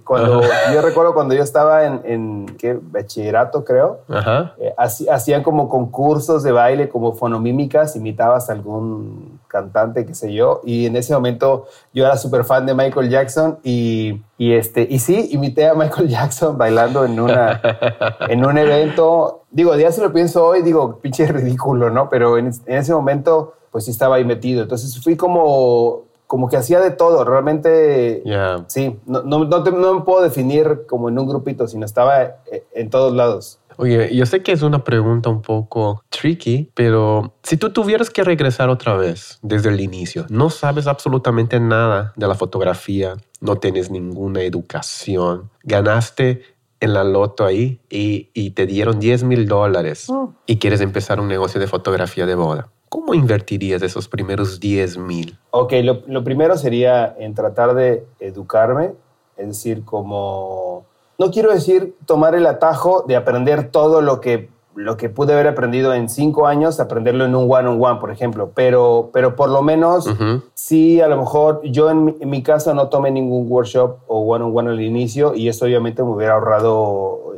Cuando, 0.03 0.39
uh 0.39 0.43
-huh. 0.43 0.73
Yo 0.75 0.81
recuerdo 0.83 1.15
cuando 1.15 1.33
yo 1.33 1.41
estaba 1.41 1.83
en, 1.83 2.01
en 2.03 2.45
¿qué? 2.59 2.77
bachillerato, 2.79 3.65
creo, 3.65 4.01
uh 4.07 4.13
-huh. 4.13 4.51
eh, 4.59 4.75
hacían 5.09 5.41
como 5.41 5.69
concursos 5.69 6.43
de 6.43 6.51
baile, 6.51 6.87
como 6.87 7.13
fonomímicas, 7.13 7.95
imitabas 7.95 8.51
algún 8.51 9.39
cantante, 9.47 10.05
qué 10.05 10.13
sé 10.13 10.31
yo. 10.31 10.61
Y 10.63 10.85
en 10.85 10.95
ese 10.95 11.13
momento 11.13 11.65
yo 11.95 12.05
era 12.05 12.15
súper 12.17 12.43
fan 12.43 12.67
de 12.67 12.75
Michael 12.75 13.09
Jackson 13.09 13.57
y, 13.63 14.21
y, 14.37 14.53
este, 14.53 14.85
y 14.87 14.99
sí, 14.99 15.29
imité 15.31 15.67
a 15.67 15.73
Michael 15.73 16.09
Jackson 16.15 16.59
bailando 16.59 17.05
en, 17.05 17.19
una, 17.19 17.59
en 18.29 18.45
un 18.45 18.55
evento. 18.55 19.45
Digo, 19.49 19.75
ya 19.75 19.91
se 19.91 20.01
lo 20.01 20.13
pienso 20.13 20.45
hoy, 20.45 20.61
digo, 20.61 20.99
pinche 20.99 21.25
ridículo, 21.25 21.89
¿no? 21.89 22.07
Pero 22.09 22.37
en, 22.37 22.51
en 22.67 22.77
ese 22.77 22.93
momento, 22.93 23.53
pues 23.73 23.85
sí 23.85 23.91
estaba 23.91 24.15
ahí 24.15 24.23
metido. 24.23 24.61
Entonces 24.61 25.03
fui 25.03 25.17
como 25.17 26.03
como 26.33 26.49
que 26.49 26.57
hacía 26.57 26.79
de 26.79 26.89
todo, 26.89 27.23
realmente, 27.25 28.23
sí, 28.65 28.99
no, 29.05 29.21
no, 29.21 29.45
no, 29.45 29.93
me 29.93 30.01
puedo 30.01 30.23
definir 30.23 30.85
como 30.87 31.07
en 31.07 31.19
un 31.19 31.27
grupito, 31.27 31.67
sino 31.67 31.85
estaba 31.85 32.23
eh, 32.23 32.65
en 32.73 32.89
todos 32.89 33.13
lados. 33.13 33.59
Oye, 33.77 34.15
yo 34.15 34.25
sé 34.25 34.41
que 34.41 34.51
es 34.51 34.63
una 34.63 34.83
pregunta 34.83 35.29
un 35.29 35.43
poco 35.43 36.01
tricky, 36.09 36.71
pero 36.73 37.33
si 37.43 37.57
tú 37.57 37.71
tuvieras 37.71 38.09
que 38.09 38.23
regresar 38.23 38.69
otra 38.69 38.95
vez 38.95 39.37
desde 39.43 39.69
el 39.69 39.79
inicio, 39.79 40.25
no 40.29 40.49
sabes 40.49 40.87
absolutamente 40.87 41.59
nada 41.59 42.13
de 42.15 42.27
la 42.27 42.33
fotografía, 42.33 43.15
no 43.39 43.57
tienes 43.57 43.91
ninguna 43.91 44.41
educación, 44.41 45.51
ganaste 45.61 46.41
en 46.79 46.93
la 46.93 47.03
loto 47.03 47.45
ahí 47.45 47.79
y, 47.91 48.31
y 48.33 48.51
te 48.51 48.65
dieron 48.65 48.99
10 48.99 49.23
mil 49.23 49.47
dólares 49.47 50.09
oh. 50.09 50.33
y 50.47 50.57
quieres 50.57 50.81
empezar 50.81 51.19
un 51.19 51.27
negocio 51.27 51.61
de 51.61 51.67
fotografía 51.67 52.25
de 52.25 52.33
boda. 52.33 52.72
¿Cómo 52.93 53.15
invertirías 53.15 53.81
esos 53.81 54.07
primeros 54.07 54.59
10 54.59 54.99
mil? 54.99 55.39
Ok, 55.49 55.73
lo, 55.81 56.23
primero 56.23 56.55
sería 56.59 57.15
en 57.17 57.33
tratar 57.33 57.73
de 57.73 58.05
educarme, 58.19 58.93
es 59.35 59.47
decir, 59.47 59.83
como, 59.83 60.85
no 61.17 61.31
quiero 61.31 61.51
decir 61.51 61.95
tomar 62.05 62.35
el 62.35 62.45
atajo 62.45 63.03
de 63.07 63.15
aprender 63.15 63.71
todo 63.71 64.01
lo 64.01 64.21
que, 64.21 64.51
lo 64.75 64.95
que 64.95 65.09
pude 65.09 65.33
haber 65.33 65.47
aprendido 65.47 65.95
en 65.95 66.07
cinco 66.07 66.45
años, 66.45 66.79
aprenderlo 66.79 67.25
en 67.25 67.33
un 67.33 67.51
one-on-one, 67.51 67.99
por 67.99 68.11
ejemplo, 68.11 68.51
pero, 68.53 69.09
pero 69.11 69.35
por 69.35 69.49
lo 69.49 69.63
menos 69.63 70.07
sí, 70.53 71.01
a 71.01 71.07
lo 71.07 71.17
mejor 71.17 71.61
yo 71.63 71.89
en 71.89 72.05
mi, 72.05 72.15
en 72.19 72.29
mi, 72.29 72.43
caso 72.43 72.75
no 72.75 72.89
tomé 72.89 73.09
ningún 73.09 73.51
workshop 73.51 74.01
o 74.05 74.19
one-on-one 74.19 74.69
al 74.69 74.81
inicio 74.81 75.33
y 75.33 75.47
eso 75.47 75.65
obviamente 75.65 76.03
me 76.03 76.11
hubiera 76.11 76.35
ahorrado 76.35 77.33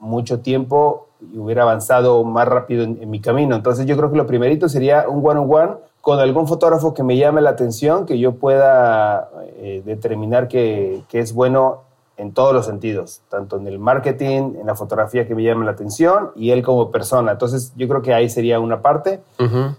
mucho 0.00 0.40
tiempo 0.40 1.07
y 1.20 1.38
hubiera 1.38 1.62
avanzado 1.62 2.22
más 2.24 2.46
rápido 2.46 2.84
en, 2.84 3.10
mi 3.10 3.20
camino. 3.20 3.56
Entonces 3.56 3.86
yo 3.86 3.96
creo 3.96 4.10
que 4.10 4.16
lo 4.16 4.26
primerito 4.26 4.68
sería 4.68 5.08
un 5.08 5.26
one-on-one 5.26 5.72
con 6.00 6.20
algún 6.20 6.46
fotógrafo 6.46 6.94
que 6.94 7.02
me 7.02 7.16
llame 7.16 7.40
la 7.40 7.50
atención, 7.50 8.06
que 8.06 8.18
yo 8.18 8.32
pueda 8.32 9.28
eh, 9.56 9.82
determinar 9.84 10.48
que, 10.48 11.02
que, 11.08 11.18
es 11.18 11.34
bueno 11.34 11.80
en 12.16 12.32
todos 12.32 12.52
los 12.52 12.66
sentidos, 12.66 13.20
tanto 13.28 13.56
en 13.56 13.66
el 13.66 13.78
marketing, 13.78 14.54
en 14.60 14.66
la 14.66 14.74
fotografía 14.74 15.26
que 15.26 15.34
me 15.34 15.42
llame 15.42 15.64
la 15.64 15.72
atención 15.72 16.30
y 16.34 16.50
él 16.50 16.62
como 16.62 16.90
persona. 16.90 17.32
Entonces 17.32 17.72
yo 17.76 17.88
creo 17.88 18.02
que 18.02 18.12
ahí 18.14 18.28
sería 18.28 18.58
una 18.58 18.82
parte. 18.82 19.20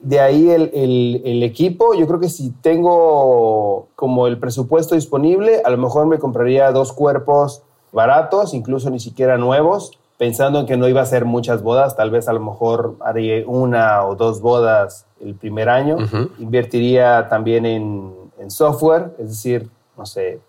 De 0.02 0.20
ahí 0.20 0.50
el, 0.50 0.72
el, 0.74 1.22
el, 1.26 1.44
equipo, 1.44 1.94
yo 1.94 2.08
creo 2.08 2.20
que 2.20 2.30
si 2.30 2.52
tengo 2.52 3.88
como 3.96 4.28
el 4.28 4.38
presupuesto 4.40 4.96
disponible, 4.96 5.62
a 5.66 5.70
lo 5.70 5.78
mejor 5.78 6.06
me 6.06 6.18
compraría 6.18 6.72
dos 6.72 6.94
cuerpos 6.94 7.62
baratos, 7.92 8.54
incluso 8.54 8.90
ni 8.90 9.00
siquiera 9.00 9.38
nuevos, 9.38 9.99
pensando 10.20 10.60
en 10.60 10.66
que 10.66 10.76
no 10.76 10.88
iba 10.90 11.02
a 11.02 11.06
ser 11.06 11.24
muchas 11.24 11.64
bodas, 11.64 11.96
tal 11.96 12.12
vez 12.12 12.28
a 12.28 12.34
lo 12.34 12.42
mejor 12.42 12.98
haría 13.00 13.42
una 13.48 14.04
o 14.04 14.16
dos 14.16 14.42
bodas 14.42 15.06
el 15.22 15.34
primer 15.34 15.70
año. 15.70 15.96
Invertiría 16.40 17.30
también 17.30 17.66
en, 17.66 18.20
software, 18.50 19.14
es 19.18 19.30
decir, 19.30 19.70
no 19.98 20.06
sé, 20.06 20.42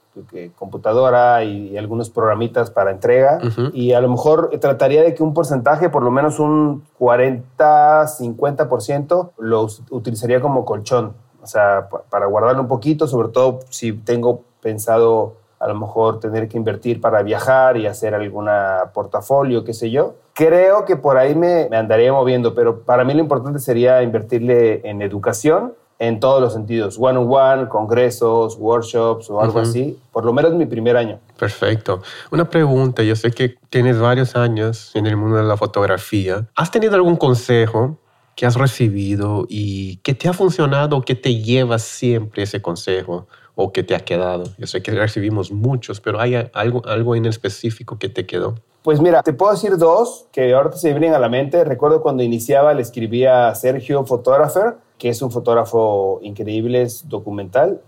computadora 0.57 1.45
y, 1.45 1.77
algunos 1.79 2.11
programitas 2.11 2.69
para 2.73 2.91
entrega. 2.91 3.39
Y 3.73 3.93
a 3.93 4.01
lo 4.01 4.09
mejor 4.09 4.51
trataría 4.61 5.03
de 5.03 5.15
que 5.15 5.23
un 5.23 5.35
porcentaje, 5.35 5.89
por 5.89 6.03
lo 6.03 6.11
menos 6.11 6.41
un 6.41 6.83
40, 6.99 8.07
50%, 8.07 9.31
lo 9.39 9.69
utilizaría 9.91 10.41
como 10.41 10.65
colchón. 10.65 11.15
O 11.43 11.47
sea, 11.47 11.89
para 12.11 12.27
guardarlo 12.27 12.63
un 12.63 12.69
poquito, 12.69 13.07
sobre 13.07 13.29
todo 13.29 13.61
si 13.69 13.93
tengo 13.93 14.43
pensado 14.61 15.37
a 15.61 15.69
lo 15.69 15.75
mejor 15.75 16.21
tener 16.21 16.49
que 16.49 16.57
invertir 16.57 17.01
para 17.01 17.23
viajar 17.23 17.77
y 17.77 17.87
hacer 17.87 18.15
alguna 18.15 18.91
portafolio, 18.95 19.63
qué 19.63 19.75
sé 19.75 19.91
yo. 19.91 20.15
Creo 20.33 20.87
que 20.87 20.97
por 20.97 21.19
ahí 21.19 21.35
me, 21.35 21.69
andaría 21.77 22.13
moviendo, 22.13 22.55
pero 22.55 22.81
para 22.81 23.05
mí 23.05 23.13
lo 23.13 23.21
importante 23.21 23.59
sería 23.59 24.03
invertirle 24.03 24.89
en 24.89 25.03
educación 25.03 25.75
en 25.99 26.19
todos 26.19 26.41
los 26.41 26.55
sentidos, 26.55 26.97
one-on-one, 26.99 27.69
congresos, 27.69 28.57
workshops 28.59 29.29
o 29.29 29.43
algo 29.43 29.59
así, 29.59 29.99
por 30.13 30.25
lo 30.25 30.33
menos 30.33 30.55
mi 30.55 30.65
primer 30.65 30.97
año. 30.97 31.19
Perfecto. 31.39 32.01
Una 32.31 32.49
pregunta, 32.49 33.03
yo 33.03 33.15
sé 33.15 33.31
que 33.31 33.57
tienes 33.69 33.99
varios 34.01 34.35
años 34.35 34.93
en 34.95 35.07
el 35.07 35.19
mundo 35.19 35.37
de 35.37 35.43
la 35.43 35.59
fotografía. 35.59 36.47
¿Has 36.57 36.71
tenido 36.71 36.95
algún 36.95 37.17
consejo 37.17 37.99
que 38.41 38.47
has 38.47 38.55
recibido 38.55 39.45
y 39.51 39.97
que 39.97 40.15
te 40.15 40.27
ha 40.27 40.33
funcionado, 40.33 41.03
que 41.03 41.15
te 41.15 41.43
lleva 41.43 41.79
siempre 41.79 42.45
ese 42.45 42.63
consejo? 42.63 43.27
o 43.55 43.71
que 43.73 43.83
te 43.83 43.95
ha 43.95 44.01
quedado? 44.01 44.45
Yo 44.57 44.67
sé 44.67 44.83
que 44.83 44.93
recibimos 44.93 45.53
muchos, 45.53 46.01
pero 46.01 46.19
¿hay 46.19 46.49
algo, 46.55 46.81
algo 46.87 47.15
en 47.15 47.27
específico 47.27 47.99
que 47.99 48.09
te 48.09 48.25
quedó? 48.25 48.55
Pues 48.83 49.03
mira, 49.03 49.23
te 49.23 49.35
puedo 49.35 49.53
decir 49.53 49.77
dos 49.77 50.27
que 50.33 50.55
ahorita 50.55 50.79
se 50.79 50.93
vienen 50.93 51.13
a 51.13 51.19
la 51.19 51.29
mente. 51.29 51.63
Recuerdo 51.65 52.01
cuando 52.01 52.23
iniciaba 52.23 52.73
le 52.73 52.81
escribía 52.81 53.49
a 53.49 53.55
Sergio 53.55 54.07
Photographer, 54.07 54.77
que 54.97 55.11
es 55.11 55.21
un 55.21 55.31
fotógrafo 55.31 56.21
increíble, 56.23 56.81
es 56.81 57.07
documental. 57.07 57.83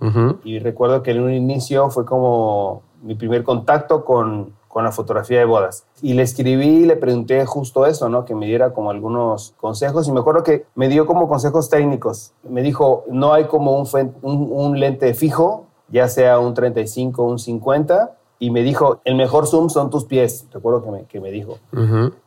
Y 0.44 0.58
recuerdo 0.58 1.02
que 1.02 1.12
en 1.12 1.22
un 1.22 1.32
inicio 1.32 1.88
fue 1.88 2.04
como 2.04 2.82
mi 3.00 3.14
primer 3.14 3.42
contacto 3.42 4.04
con, 4.04 4.52
con 4.72 4.84
la 4.84 4.90
fotografía 4.90 5.38
de 5.38 5.44
bodas. 5.44 5.84
Y 6.00 6.14
le 6.14 6.22
escribí 6.22 6.66
y 6.66 6.86
le 6.86 6.96
pregunté 6.96 7.44
justo 7.44 7.84
eso, 7.84 8.08
¿no? 8.08 8.24
Que 8.24 8.34
me 8.34 8.46
diera 8.46 8.72
como 8.72 8.90
algunos 8.90 9.52
consejos. 9.60 10.08
Y 10.08 10.12
me 10.12 10.20
acuerdo 10.20 10.42
que 10.42 10.64
me 10.74 10.88
dio 10.88 11.04
como 11.04 11.28
consejos 11.28 11.68
técnicos. 11.68 12.32
Me 12.48 12.62
dijo, 12.62 13.04
no 13.10 13.34
hay 13.34 13.44
como 13.44 13.76
un, 13.76 13.86
un, 14.22 14.80
lente 14.80 15.12
fijo, 15.12 15.66
ya 15.88 16.08
sea 16.08 16.38
un 16.38 16.54
35 16.54 17.22
o 17.22 17.26
un 17.26 17.38
50. 17.38 18.12
Y 18.38 18.50
me 18.50 18.62
dijo, 18.62 19.02
el 19.04 19.14
mejor 19.14 19.46
zoom 19.46 19.68
son 19.68 19.90
tus 19.90 20.06
pies. 20.06 20.46
Recuerdo 20.50 20.82
que 20.82 20.90
me, 20.90 21.04
que 21.04 21.20
me 21.20 21.30
dijo. 21.30 21.58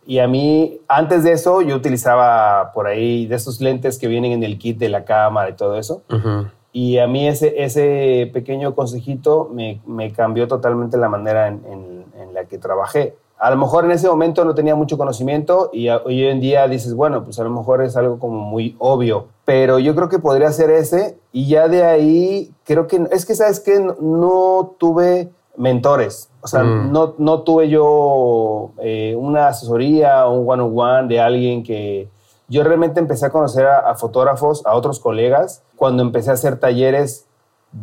Y 0.05 0.19
a 0.19 0.27
mí, 0.27 0.81
antes 0.87 1.23
de 1.23 1.31
eso, 1.31 1.63
yo 1.63 1.75
utilizaba 1.75 2.71
por 2.73 2.85
ahí 2.85 3.25
de 3.25 3.37
esos 3.37 3.59
lentes 3.59 3.97
que 3.97 4.07
vienen 4.07 4.33
en 4.33 4.43
el 4.43 4.59
kit 4.59 4.77
de 4.77 4.89
la 4.89 5.03
cámara 5.03 5.49
y 5.49 5.53
todo 5.53 5.79
eso. 5.79 6.03
Y 6.77 6.97
a 6.97 7.07
mí 7.07 7.25
ese, 7.25 7.63
ese 7.63 8.29
pequeño 8.33 8.75
consejito 8.75 9.49
me, 9.53 9.79
me 9.87 10.11
cambió 10.11 10.45
totalmente 10.49 10.97
la 10.97 11.07
manera 11.07 11.47
en, 11.47 11.61
en, 11.71 11.94
la 12.33 12.45
que 12.45 12.57
trabajé. 12.57 13.15
A 13.37 13.49
lo 13.49 13.57
mejor 13.57 13.83
en 13.85 13.91
ese 13.91 14.07
momento 14.07 14.45
no 14.45 14.55
tenía 14.55 14.75
mucho 14.75 14.97
conocimiento 14.97 15.69
y 15.73 15.89
hoy 15.89 16.23
en 16.25 16.39
día 16.39 16.67
dices, 16.67 16.93
bueno, 16.93 17.23
pues 17.23 17.37
a 17.39 17.43
lo 17.43 17.49
mejor 17.49 17.83
es 17.83 17.97
algo 17.97 18.17
como 18.17 18.39
muy 18.39 18.75
obvio, 18.79 19.27
pero 19.43 19.77
yo 19.77 19.93
creo 19.93 20.07
que 20.07 20.19
podría 20.19 20.51
ser 20.51 20.69
ese 20.69 21.17
y 21.33 21.47
ya 21.47 21.67
de 21.67 21.83
ahí 21.83 22.53
creo 22.63 22.87
que 22.87 23.05
es 23.11 23.25
que 23.25 23.35
sabes 23.35 23.59
que 23.59 23.77
no, 23.99 24.75
tuve 24.77 25.31
mentores, 25.57 26.29
o 26.41 26.47
sea, 26.47 26.63
mm. 26.63 26.91
no, 26.93 27.15
no 27.17 27.41
tuve 27.41 27.67
yo 27.67 28.71
eh, 28.79 29.15
una 29.17 29.49
asesoría 29.49 30.27
o 30.27 30.39
un 30.39 30.49
one-on-one 30.49 31.07
de 31.09 31.19
alguien 31.19 31.61
que, 31.63 32.09
yo 32.47 32.63
realmente 32.63 32.99
empecé 32.99 33.25
a 33.25 33.29
conocer 33.31 33.65
a, 33.65 33.95
fotógrafos, 33.95 34.65
a 34.65 34.75
otros 34.75 34.99
colegas, 34.99 35.63
cuando 35.75 36.03
empecé 36.03 36.29
a 36.29 36.33
hacer 36.33 36.59
talleres 36.59 37.25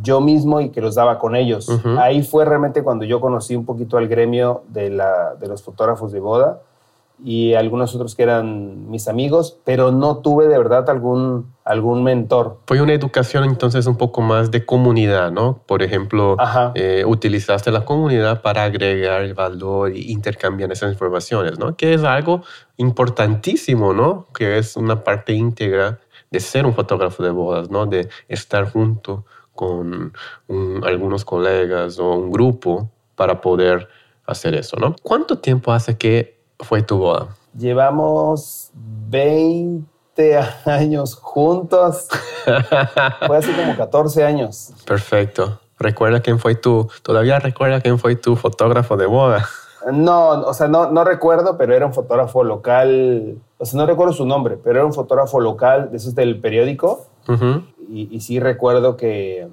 yo 0.01 0.21
mismo 0.21 0.61
y 0.61 0.71
que 0.71 0.81
los 0.81 0.95
daba 0.95 1.19
con 1.19 1.37
ellos. 1.37 1.69
Ahí 1.99 2.23
fue 2.23 2.45
realmente 2.45 2.83
cuando 2.83 3.05
yo 3.05 3.21
conocí 3.21 3.55
un 3.55 3.67
poquito 3.67 3.99
al 3.99 4.09
gremio 4.09 4.63
de, 4.69 4.91
la, 4.91 5.35
de 5.35 5.49
los 5.49 5.63
fotógrafos 5.63 6.13
de 6.13 6.21
boda 6.21 6.61
y 7.25 7.55
algunos 7.55 7.95
otros 7.95 8.15
que 8.17 8.25
eran 8.25 8.91
mis 8.91 9.07
amigos, 9.07 9.57
pero 9.65 9.93
no 9.93 10.19
tuve 10.19 10.49
de 10.49 10.59
verdad 10.59 10.89
algún, 10.91 11.53
algún 11.65 12.03
mentor. 12.03 12.59
Fue 12.67 12.81
una 12.81 12.95
educación 12.95 13.45
entonces 13.45 13.87
un 13.87 13.97
poco 13.97 14.23
más 14.23 14.51
de 14.51 14.65
comunidad, 14.65 15.31
¿no? 15.31 15.61
Por 15.67 15.83
ejemplo, 15.83 16.37
eh, 16.75 17.05
utilizaste 17.07 17.71
la 17.71 17.85
comunidad 17.85 18.43
para 18.43 18.65
agregar 18.65 19.23
el 19.23 19.35
valor 19.35 19.95
y 19.95 20.11
intercambiar 20.11 20.73
esas 20.73 20.93
informaciones, 20.93 21.59
¿no? 21.59 21.77
Que 21.77 21.95
es 21.95 22.03
algo 22.03 22.43
importantísimo, 22.77 23.93
¿no? 23.93 24.27
Que 24.35 24.59
es 24.59 24.77
una 24.77 25.05
parte 25.05 25.33
íntegra 25.33 26.01
de 26.31 26.41
ser 26.41 26.67
un 26.67 26.75
fotógrafo 26.75 27.23
de 27.23 27.31
bodas, 27.31 27.71
¿no? 27.71 27.87
De 27.87 28.09
estar 28.27 28.69
junto 28.73 29.25
con 29.55 30.13
algunos 30.85 31.25
colegas 31.25 31.99
o 31.99 32.13
un 32.13 32.31
grupo 32.31 32.91
para 33.15 33.41
poder 33.41 33.89
hacer 34.27 34.55
eso, 34.55 34.77
¿no? 34.77 34.95
¿Cuánto 35.03 35.39
tiempo 35.39 35.73
hace 35.73 35.97
que 35.97 36.41
fue 36.59 36.83
tu 36.83 36.99
boda? 36.99 37.37
Llevamos 37.57 38.71
20 38.75 40.39
años 40.65 41.15
juntos. 41.17 42.09
fue 43.27 43.37
hace 43.37 43.55
como 43.55 43.77
14 43.77 44.25
años. 44.25 44.73
Perfecto. 44.87 45.61
¿Recuerda 45.79 46.21
quién 46.21 46.39
fue 46.39 46.55
tu, 46.55 46.89
todavía 47.03 47.39
recuerda 47.41 47.81
quién 47.81 47.99
fue 47.99 48.15
tu 48.15 48.37
fotógrafo 48.37 48.97
de 48.97 49.07
boda? 49.07 49.49
No, 49.91 50.29
o 50.29 50.55
sea, 50.55 50.69
no, 50.69 50.91
no 50.91 51.03
recuerdo, 51.03 51.57
pero 51.59 51.75
era 51.75 51.87
un 51.87 51.93
fotógrafo 51.93 52.45
local, 52.45 53.37
o 53.59 53.65
sea, 53.65 53.79
no 53.79 53.87
recuerdo 53.87 54.13
su 54.13 54.25
nombre, 54.25 54.57
pero 54.57 54.77
era 54.77 54.87
un 54.87 54.93
fotógrafo 54.93 55.41
local 55.41 55.91
de 55.91 55.97
esos 55.97 56.15
del 56.15 56.41
periódico. 56.41 57.07
Y, 57.89 58.09
y 58.11 58.21
sí 58.21 58.41
recuerdo 58.41 58.97
que, 58.97 59.49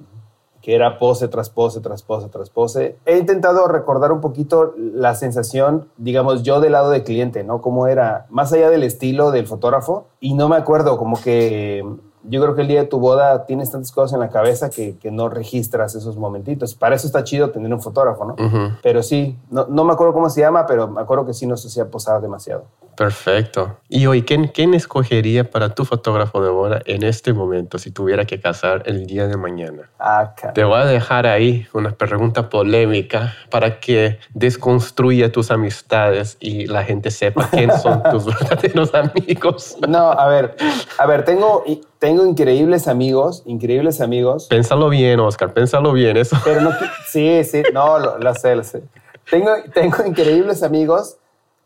que 0.62 0.74
era 0.74 0.98
pose 0.98 1.28
tras 1.28 1.50
pose, 1.50 1.80
tras 1.80 2.02
pose, 2.02 2.28
tras 2.28 2.50
pose. 2.50 2.96
He 3.06 3.18
intentado 3.18 3.66
recordar 3.66 4.12
un 4.12 4.20
poquito 4.20 4.74
la 4.76 5.14
sensación, 5.14 5.88
digamos, 5.96 6.42
yo 6.42 6.60
del 6.60 6.72
lado 6.72 6.90
del 6.90 7.04
cliente, 7.04 7.44
¿no? 7.44 7.62
Cómo 7.62 7.86
era, 7.86 8.26
más 8.30 8.52
allá 8.52 8.70
del 8.70 8.82
estilo 8.82 9.30
del 9.30 9.46
fotógrafo, 9.46 10.06
y 10.20 10.34
no 10.34 10.48
me 10.48 10.56
acuerdo, 10.56 10.98
como 10.98 11.20
que 11.20 11.84
yo 12.24 12.42
creo 12.42 12.54
que 12.54 12.60
el 12.60 12.68
día 12.68 12.80
de 12.80 12.86
tu 12.86 12.98
boda 12.98 13.46
tienes 13.46 13.70
tantas 13.70 13.92
cosas 13.92 14.12
en 14.12 14.20
la 14.20 14.28
cabeza 14.28 14.68
que, 14.68 14.98
que 14.98 15.10
no 15.10 15.30
registras 15.30 15.94
esos 15.94 16.18
momentitos. 16.18 16.74
Para 16.74 16.94
eso 16.94 17.06
está 17.06 17.24
chido 17.24 17.50
tener 17.50 17.72
un 17.72 17.80
fotógrafo, 17.80 18.26
¿no? 18.26 18.34
Ujú. 18.34 18.74
Pero 18.82 19.02
sí, 19.02 19.38
no, 19.50 19.66
no 19.68 19.84
me 19.84 19.94
acuerdo 19.94 20.12
cómo 20.12 20.28
se 20.28 20.42
llama, 20.42 20.66
pero 20.66 20.86
me 20.88 21.00
acuerdo 21.00 21.24
que 21.24 21.32
sí 21.32 21.46
nos 21.46 21.64
hacía 21.64 21.86
posar 21.90 22.20
demasiado. 22.20 22.64
Perfecto. 23.00 23.78
Y 23.88 24.04
hoy, 24.04 24.24
¿quién, 24.24 24.48
¿quién 24.48 24.74
escogería 24.74 25.50
para 25.50 25.74
tu 25.74 25.86
fotógrafo 25.86 26.42
de 26.44 26.50
boda 26.50 26.82
en 26.84 27.02
este 27.02 27.32
momento 27.32 27.78
si 27.78 27.90
tuviera 27.90 28.26
que 28.26 28.42
casar 28.42 28.82
el 28.84 29.06
día 29.06 29.26
de 29.26 29.38
mañana? 29.38 29.88
Ah, 29.98 30.34
Te 30.52 30.64
voy 30.64 30.78
a 30.78 30.84
dejar 30.84 31.26
ahí 31.26 31.66
una 31.72 31.92
pregunta 31.92 32.50
polémica 32.50 33.34
para 33.48 33.80
que 33.80 34.18
desconstruya 34.34 35.32
tus 35.32 35.50
amistades 35.50 36.36
y 36.40 36.66
la 36.66 36.84
gente 36.84 37.10
sepa 37.10 37.48
quién 37.50 37.70
son 37.78 38.02
tus 38.10 38.26
verdaderos 38.26 38.92
amigos. 38.94 39.78
No, 39.88 40.12
a 40.12 40.28
ver, 40.28 40.56
a 40.98 41.06
ver, 41.06 41.24
tengo, 41.24 41.64
tengo 41.98 42.26
increíbles 42.26 42.86
amigos, 42.86 43.42
increíbles 43.46 44.02
amigos, 44.02 44.46
Pénsalo 44.50 44.90
bien, 44.90 45.20
Oscar, 45.20 45.54
pénsalo 45.54 45.94
bien. 45.94 46.18
Eso. 46.18 46.36
pero 46.44 46.60
no, 46.60 46.70
sí, 47.08 47.44
sí, 47.44 47.62
no, 47.72 47.98
lo, 47.98 48.18
lo 48.18 48.34
sé, 48.34 48.54
lo 48.54 48.62
sé. 48.62 48.82
Tengo, 49.30 49.52
tengo 49.72 50.04
increíbles 50.04 50.62
amigos, 50.62 51.16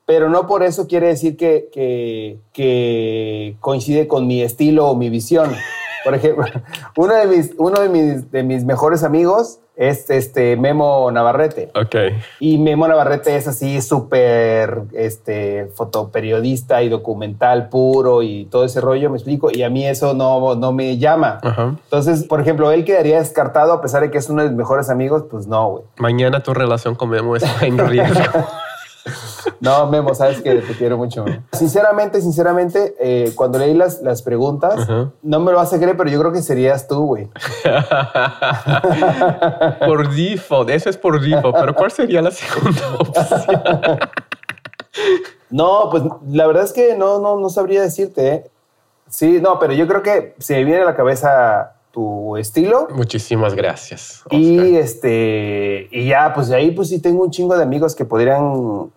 pero 0.07 0.29
no 0.29 0.47
por 0.47 0.63
eso 0.63 0.87
quiere 0.87 1.09
decir 1.09 1.37
que, 1.37 1.69
que, 1.73 2.39
que 2.53 3.57
coincide 3.61 4.07
con 4.07 4.27
mi 4.27 4.43
estilo 4.43 4.89
o 4.89 4.97
mi 4.97 5.09
visión. 5.11 5.51
Por 6.05 6.15
ejemplo, 6.15 6.45
uno 6.97 7.15
de 7.15 7.27
mis, 7.27 7.55
uno 7.57 7.81
de 7.81 7.89
mis, 7.89 8.31
de 8.31 8.43
mis 8.43 8.65
mejores 8.65 9.03
amigos 9.03 9.61
es 9.77 10.09
este 10.11 10.57
Memo 10.57 11.11
Navarrete. 11.11 11.71
Ok. 11.75 11.97
Y 12.39 12.59
Memo 12.59 12.87
Navarrete 12.87 13.35
es 13.35 13.49
así 13.49 13.81
súper 13.81 14.83
este, 14.93 15.71
fotoperiodista 15.75 16.83
y 16.83 16.89
documental 16.89 17.71
puro 17.71 18.23
y 18.23 18.45
todo 18.45 18.65
ese 18.65 18.81
rollo, 18.81 19.11
me 19.11 19.17
explico. 19.17 19.51
Y 19.51 19.63
a 19.63 19.71
mí 19.71 19.87
eso 19.87 20.15
no, 20.15 20.55
no 20.55 20.73
me 20.73 20.99
llama. 20.99 21.41
Ajá. 21.43 21.75
Entonces, 21.85 22.25
por 22.25 22.41
ejemplo, 22.41 22.71
él 22.71 22.85
quedaría 22.85 23.19
descartado 23.19 23.73
a 23.73 23.81
pesar 23.81 24.03
de 24.03 24.11
que 24.11 24.19
es 24.19 24.29
uno 24.29 24.43
de 24.43 24.49
mis 24.49 24.59
mejores 24.59 24.91
amigos, 24.91 25.25
pues 25.31 25.47
no, 25.47 25.71
güey. 25.71 25.85
Mañana 25.97 26.41
tu 26.41 26.55
relación 26.55 26.95
con 26.95 27.09
Memo 27.09 27.35
está 27.35 27.67
en 27.67 27.79
riesgo. 27.79 28.21
No, 29.65 29.87
Memo, 29.87 30.15
sabes 30.15 30.43
que 30.43 30.57
te 30.57 30.75
quiero 30.75 30.99
mucho. 30.99 31.25
Sinceramente, 31.53 32.21
sinceramente, 32.21 32.95
eh, 33.01 33.33
cuando 33.35 33.59
leí 33.59 33.73
las, 33.73 34.03
las 34.03 34.21
preguntas, 34.21 34.87
no 35.23 35.41
me 35.41 35.53
lo 35.53 35.57
vas 35.57 35.73
a 35.73 35.79
creer, 35.79 35.97
pero 35.97 36.11
yo 36.11 36.21
creo 36.21 36.33
que 36.33 36.43
serías 36.43 36.87
tú, 36.87 37.07
güey. 37.07 37.31
por 39.87 40.15
default, 40.15 40.69
eso 40.69 40.91
es 40.91 40.99
por 40.99 41.19
default, 41.19 41.57
pero 41.59 41.75
¿cuál 41.75 41.91
sería 41.91 42.21
la 42.21 42.31
segunda 42.31 42.95
opción? 42.99 43.99
No, 45.49 45.89
pues 45.91 46.03
la 46.29 46.47
verdad 46.47 46.65
es 46.65 46.75
que 46.75 46.95
no, 46.95 47.19
no, 47.19 47.41
no 47.41 47.49
sabría 47.49 47.81
decirte. 47.81 48.29
¿eh? 48.29 48.51
Sí, 49.09 49.41
no, 49.41 49.59
pero 49.59 49.73
yo 49.73 49.89
creo 49.89 50.03
que 50.03 50.35
se 50.41 50.57
me 50.57 50.65
viene 50.65 50.83
a 50.83 50.85
la 50.85 50.95
cabeza 50.95 51.73
tu 51.91 52.37
estilo. 52.37 52.87
Muchísimas 52.95 53.55
gracias. 53.55 54.21
Oscar. 54.25 54.39
Y 54.39 54.77
este, 54.77 55.89
y 55.91 56.09
ya, 56.09 56.35
pues 56.35 56.49
de 56.49 56.57
ahí, 56.57 56.71
pues 56.73 56.91
sí 56.91 57.01
tengo 57.01 57.23
un 57.23 57.31
chingo 57.31 57.57
de 57.57 57.63
amigos 57.63 57.95
que 57.95 58.05
podrían 58.05 58.93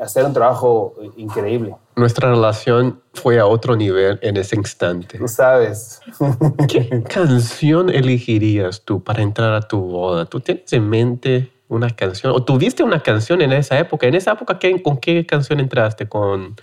hacer 0.00 0.24
un 0.24 0.32
trabajo 0.32 0.94
increíble. 1.16 1.74
Nuestra 1.96 2.30
relación 2.30 3.02
fue 3.12 3.38
a 3.38 3.46
otro 3.46 3.76
nivel 3.76 4.18
en 4.22 4.36
ese 4.36 4.56
instante. 4.56 5.18
Tú 5.18 5.28
sabes. 5.28 6.00
¿Qué 6.68 7.02
canción 7.02 7.90
elegirías 7.90 8.82
tú 8.82 9.02
para 9.02 9.22
entrar 9.22 9.52
a 9.52 9.60
tu 9.62 9.80
boda? 9.80 10.24
¿Tú 10.24 10.40
tienes 10.40 10.72
en 10.72 10.88
mente 10.88 11.52
una 11.68 11.90
canción? 11.90 12.32
¿O 12.34 12.42
tuviste 12.42 12.82
una 12.82 13.02
canción 13.02 13.42
en 13.42 13.52
esa 13.52 13.78
época? 13.78 14.06
¿En 14.06 14.14
esa 14.14 14.32
época 14.32 14.58
¿qué- 14.58 14.82
con 14.82 14.96
qué 14.98 15.26
canción 15.26 15.60
entraste? 15.60 16.08
¿Con 16.08 16.56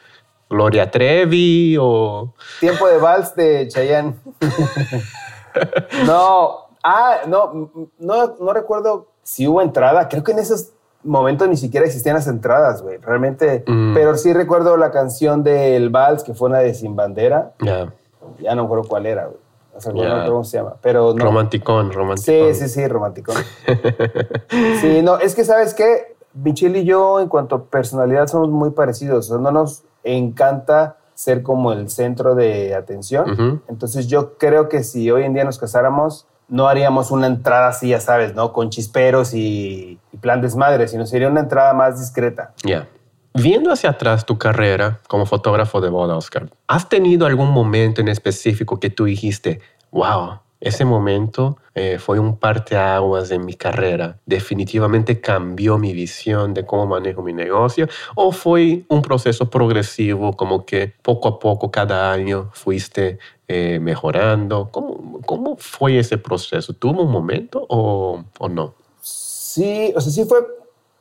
Gloria 0.50 0.90
Trevi 0.90 1.78
o...? 1.80 2.34
Tiempo 2.60 2.88
de 2.88 2.98
vals 2.98 3.36
de 3.36 3.68
Chayanne. 3.68 4.16
no, 6.06 6.68
ah, 6.84 7.18
no, 7.28 7.72
no, 8.00 8.36
no 8.40 8.54
recuerdo 8.54 9.08
si 9.24 9.48
hubo 9.48 9.62
entrada. 9.62 10.08
Creo 10.08 10.24
que 10.24 10.32
en 10.32 10.40
esos 10.40 10.72
momentos 11.04 11.48
ni 11.48 11.56
siquiera 11.58 11.86
existían 11.86 12.16
las 12.16 12.28
entradas, 12.28 12.82
güey. 12.82 12.98
Realmente, 12.98 13.64
Mm. 13.68 13.94
pero 13.94 14.16
sí 14.16 14.34
recuerdo 14.34 14.76
la 14.78 14.92
canción 14.92 15.44
del 15.44 15.90
vals, 15.90 16.24
que 16.24 16.34
fue 16.34 16.50
una 16.50 16.60
de 16.60 16.74
Sin 16.74 16.96
Bandera. 16.96 17.54
Ya, 17.62 17.94
Ya 18.40 18.54
no 18.56 18.64
recuerdo 18.64 18.84
cuál 18.88 19.06
era, 19.06 19.26
güey. 19.26 19.38
O 19.76 19.82
sea, 19.82 19.92
no 19.94 20.00
Ya. 20.02 20.10
recuerdo 20.10 20.32
cómo 20.32 20.44
se 20.44 20.58
llama. 20.58 20.74
Pero 20.82 21.14
no. 21.16 21.24
romanticón, 21.26 21.90
Sí, 21.90 21.96
romanticón. 21.98 22.54
sí, 22.56 22.68
sí, 22.68 22.88
romántico. 22.88 23.32
sí, 24.82 25.02
no, 25.02 25.18
es 25.20 25.36
que 25.36 25.44
sabes 25.46 25.74
qué, 25.74 26.16
Michelle 26.34 26.80
y 26.80 26.86
yo 26.86 27.20
en 27.20 27.28
cuanto 27.28 27.56
a 27.56 27.64
personalidad 27.66 28.28
somos 28.28 28.50
muy 28.50 28.72
parecidos. 28.72 29.28
O 29.30 29.34
sea, 29.36 29.42
no 29.42 29.52
nos 29.52 29.84
encanta 30.04 30.98
ser 31.14 31.44
como 31.44 31.74
el 31.74 31.90
centro 31.90 32.36
de 32.36 32.76
atención. 32.76 33.62
Entonces 33.68 34.08
yo 34.08 34.38
creo 34.38 34.70
que 34.70 34.84
si 34.84 35.10
hoy 35.12 35.24
en 35.24 35.34
día 35.34 35.44
nos 35.44 35.58
casáramos, 35.58 36.28
no 36.50 36.68
haríamos 36.68 37.12
una 37.12 37.28
entrada 37.28 37.70
así, 37.70 37.90
ya 37.90 38.00
sabes, 38.00 38.36
¿no? 38.36 38.54
Con 38.54 38.70
chisperos 38.70 39.34
y, 39.34 40.00
y 40.12 40.18
plan 40.18 40.42
desmadre, 40.42 40.88
sino 40.88 41.06
sería 41.06 41.28
una 41.28 41.42
entrada 41.42 41.74
más 41.74 42.00
discreta. 42.00 42.54
Ya. 42.64 42.88
Viendo 43.34 43.72
hacia 43.72 43.92
atrás 43.92 44.26
tu 44.26 44.38
carrera 44.38 45.00
como 45.08 45.26
fotógrafo 45.26 45.82
de 45.82 45.90
boda, 45.90 46.18
Oscar, 46.18 46.50
¿has 46.68 46.90
tenido 46.90 47.26
algún 47.26 47.52
momento 47.52 48.02
en 48.02 48.08
específico 48.08 48.80
que 48.80 48.90
tú 48.90 49.06
dijiste, 49.06 49.62
wow, 49.92 50.40
ese 50.62 50.84
momento 50.84 51.58
eh, 51.74 52.00
fue 52.00 52.20
un 52.20 52.38
parteaguas 52.38 53.32
en 53.32 53.46
mi 53.46 53.54
carrera, 53.54 54.20
definitivamente 54.26 55.22
cambió 55.22 55.78
mi 55.78 55.94
visión 55.94 56.54
de 56.54 56.66
cómo 56.66 56.86
manejo 56.86 57.22
mi 57.22 57.32
negocio? 57.32 57.88
¿O 58.16 58.32
fue 58.32 58.84
un 58.90 59.02
proceso 59.02 59.50
progresivo, 59.50 60.34
como 60.34 60.66
que 60.66 60.94
poco 61.02 61.30
a 61.30 61.40
poco, 61.40 61.72
cada 61.72 62.12
año, 62.12 62.50
fuiste 62.54 63.20
eh, 63.48 63.80
mejorando? 63.82 64.70
¿Cómo, 64.72 65.22
¿Cómo 65.26 65.56
fue 65.58 66.00
ese 66.00 66.18
proceso? 66.18 66.74
¿Tuvo 66.74 67.04
un 67.04 67.12
momento 67.12 67.66
o, 67.70 68.24
o 68.38 68.50
no? 68.50 68.74
Sí, 69.02 69.94
o 69.96 70.02
sea, 70.02 70.12
sí 70.12 70.26
fue, 70.26 70.40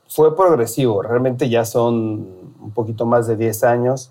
fue 0.09 0.37
progresivo. 0.37 1.03
Realmente 1.03 1.49
ya 1.49 1.65
son 1.65 2.55
un 2.61 2.71
poquito 2.73 3.07
más 3.07 3.27
de 3.27 3.37
10 3.37 3.65
años. 3.65 4.11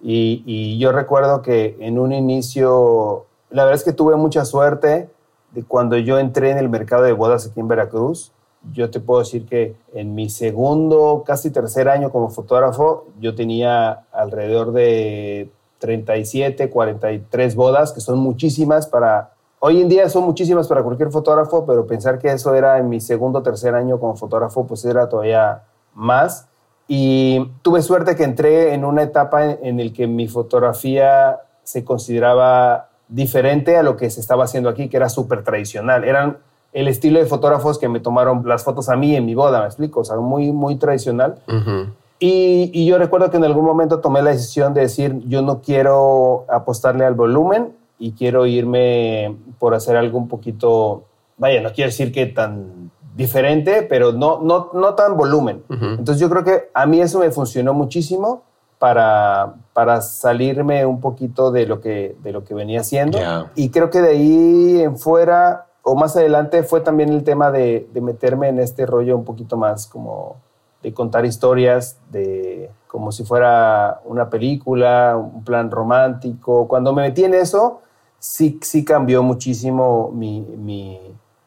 Y, 0.00 0.42
y 0.46 0.78
yo 0.78 0.92
recuerdo 0.92 1.42
que 1.42 1.76
en 1.80 1.98
un 1.98 2.12
inicio, 2.12 3.26
la 3.50 3.64
verdad 3.64 3.76
es 3.76 3.84
que 3.84 3.92
tuve 3.92 4.16
mucha 4.16 4.44
suerte 4.44 5.08
de 5.52 5.64
cuando 5.64 5.96
yo 5.96 6.18
entré 6.18 6.50
en 6.50 6.58
el 6.58 6.68
mercado 6.68 7.04
de 7.04 7.12
bodas 7.12 7.46
aquí 7.46 7.60
en 7.60 7.68
Veracruz. 7.68 8.32
Yo 8.72 8.90
te 8.90 9.00
puedo 9.00 9.20
decir 9.20 9.46
que 9.46 9.76
en 9.94 10.14
mi 10.14 10.28
segundo, 10.28 11.22
casi 11.24 11.50
tercer 11.50 11.88
año 11.88 12.10
como 12.10 12.28
fotógrafo, 12.28 13.06
yo 13.20 13.34
tenía 13.34 14.04
alrededor 14.12 14.72
de 14.72 15.50
37, 15.78 16.68
43 16.68 17.54
bodas, 17.54 17.92
que 17.92 18.00
son 18.00 18.18
muchísimas 18.18 18.86
para... 18.86 19.32
Hoy 19.60 19.80
en 19.80 19.88
día 19.88 20.08
son 20.08 20.24
muchísimas 20.24 20.68
para 20.68 20.82
cualquier 20.82 21.10
fotógrafo, 21.10 21.66
pero 21.66 21.86
pensar 21.86 22.18
que 22.18 22.30
eso 22.30 22.54
era 22.54 22.78
en 22.78 22.88
mi 22.88 23.00
segundo, 23.00 23.42
tercer 23.42 23.74
año 23.74 23.98
como 23.98 24.14
fotógrafo, 24.14 24.66
pues 24.66 24.84
era 24.84 25.08
todavía 25.08 25.62
más. 25.94 26.46
Y 26.86 27.50
tuve 27.62 27.82
suerte 27.82 28.14
que 28.14 28.24
entré 28.24 28.74
en 28.74 28.84
una 28.84 29.02
etapa 29.02 29.44
en, 29.44 29.58
en 29.62 29.80
el 29.80 29.92
que 29.92 30.06
mi 30.06 30.28
fotografía 30.28 31.40
se 31.64 31.84
consideraba 31.84 32.87
diferente 33.08 33.76
a 33.76 33.82
lo 33.82 33.96
que 33.96 34.10
se 34.10 34.20
estaba 34.20 34.44
haciendo 34.44 34.68
aquí, 34.68 34.88
que 34.88 34.96
era 34.96 35.08
súper 35.08 35.42
tradicional. 35.42 36.04
Eran 36.04 36.38
el 36.72 36.88
estilo 36.88 37.18
de 37.18 37.26
fotógrafos 37.26 37.78
que 37.78 37.88
me 37.88 38.00
tomaron 38.00 38.42
las 38.46 38.64
fotos 38.64 38.88
a 38.88 38.96
mí 38.96 39.16
en 39.16 39.24
mi 39.24 39.34
boda, 39.34 39.60
¿me 39.60 39.66
explico? 39.66 40.00
O 40.00 40.04
sea, 40.04 40.16
muy, 40.16 40.52
muy 40.52 40.76
tradicional. 40.76 41.36
Ujú. 41.48 41.92
Y, 42.20 42.70
y 42.74 42.86
yo 42.86 42.98
recuerdo 42.98 43.30
que 43.30 43.36
en 43.36 43.44
algún 43.44 43.64
momento 43.64 44.00
tomé 44.00 44.22
la 44.22 44.30
decisión 44.30 44.74
de 44.74 44.82
decir, 44.82 45.20
yo 45.26 45.40
no 45.40 45.60
quiero 45.62 46.44
apostarle 46.48 47.04
al 47.04 47.14
volumen 47.14 47.72
y 47.98 48.12
quiero 48.12 48.44
irme 48.46 49.36
por 49.58 49.74
hacer 49.74 49.96
algo 49.96 50.18
un 50.18 50.28
poquito, 50.28 51.04
vaya, 51.36 51.60
no 51.60 51.72
quiero 51.72 51.88
decir 51.88 52.12
que 52.12 52.26
tan 52.26 52.90
diferente, 53.16 53.82
pero 53.82 54.12
no, 54.12 54.40
no, 54.40 54.70
no 54.74 54.94
tan 54.94 55.16
volumen. 55.16 55.62
Ujú. 55.68 55.84
Entonces 55.84 56.18
yo 56.20 56.28
creo 56.28 56.44
que 56.44 56.70
a 56.74 56.86
mí 56.86 57.00
eso 57.00 57.18
me 57.18 57.30
funcionó 57.30 57.72
muchísimo 57.72 58.42
para, 58.78 59.54
para 59.72 60.00
salirme 60.00 60.86
un 60.86 61.00
poquito 61.00 61.50
de 61.50 61.66
lo 61.66 61.80
que, 61.80 62.16
de 62.22 62.32
lo 62.32 62.44
que 62.44 62.54
venía 62.54 62.80
haciendo. 62.80 63.18
Y 63.54 63.70
creo 63.70 63.90
que 63.90 64.00
de 64.00 64.10
ahí 64.10 64.80
en 64.80 64.96
fuera, 64.96 65.66
o 65.82 65.94
más 65.94 66.16
adelante, 66.16 66.62
fue 66.62 66.80
también 66.80 67.10
el 67.10 67.24
tema 67.24 67.50
de, 67.50 67.88
de 67.92 68.00
meterme 68.00 68.48
en 68.48 68.60
este 68.60 68.86
rollo 68.86 69.16
un 69.16 69.24
poquito 69.24 69.56
más 69.56 69.86
como 69.86 70.36
de 70.82 70.94
contar 70.94 71.24
historias, 71.26 71.98
de 72.10 72.70
como 72.86 73.12
si 73.12 73.24
fuera 73.24 74.00
una 74.04 74.30
película, 74.30 75.16
un 75.16 75.44
plan 75.44 75.70
romántico. 75.70 76.68
Cuando 76.68 76.92
me 76.92 77.02
metí 77.02 77.24
en 77.24 77.34
eso, 77.34 77.80
sí, 78.18 78.58
sí 78.62 78.84
cambió 78.84 79.22
muchísimo 79.22 80.10
mi, 80.14 80.40
mi, 80.40 81.00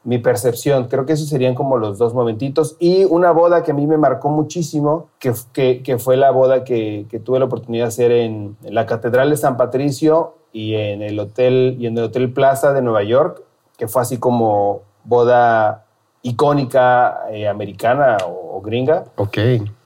mi 0.04 0.18
percepción. 0.18 0.86
Creo 0.88 1.06
que 1.06 1.14
esos 1.14 1.30
serían 1.30 1.54
como 1.56 1.78
los 1.78 1.98
dos 1.98 2.14
momentitos. 2.14 2.76
Y 2.80 3.06
una 3.06 3.32
boda 3.32 3.64
que 3.64 3.72
a 3.72 3.74
mí 3.74 3.86
me 3.88 3.98
marcó 3.98 4.30
muchísimo, 4.30 5.08
que, 5.20 5.34
que, 5.54 5.84
que 5.84 5.98
fue 6.00 6.18
la 6.18 6.32
boda 6.32 6.64
que, 6.64 7.06
que 7.10 7.20
tuve 7.20 7.40
la 7.40 7.46
oportunidad 7.46 7.86
de 7.86 7.88
hacer 7.90 8.12
en, 8.12 8.58
en 8.64 8.74
la 8.74 8.86
Catedral 8.86 9.30
de 9.30 9.38
San 9.38 9.58
Patricio 9.58 10.34
y 10.54 10.74
en 10.76 11.02
el 11.02 11.20
Hotel, 11.20 11.78
y 11.80 11.86
en 11.88 11.98
el 11.98 12.06
Hotel 12.06 12.32
Plaza 12.34 12.74
de 12.74 12.82
Nueva 12.82 13.04
York, 13.04 13.44
que 13.78 13.88
fue 13.88 14.02
así 14.02 14.18
como 14.18 14.82
boda 15.04 15.86
icónica 16.24 17.22
eh, 17.32 17.48
americana 17.48 18.18
o, 18.26 18.58
o 18.58 18.62
gringa. 18.62 19.06
Ok. 19.18 19.38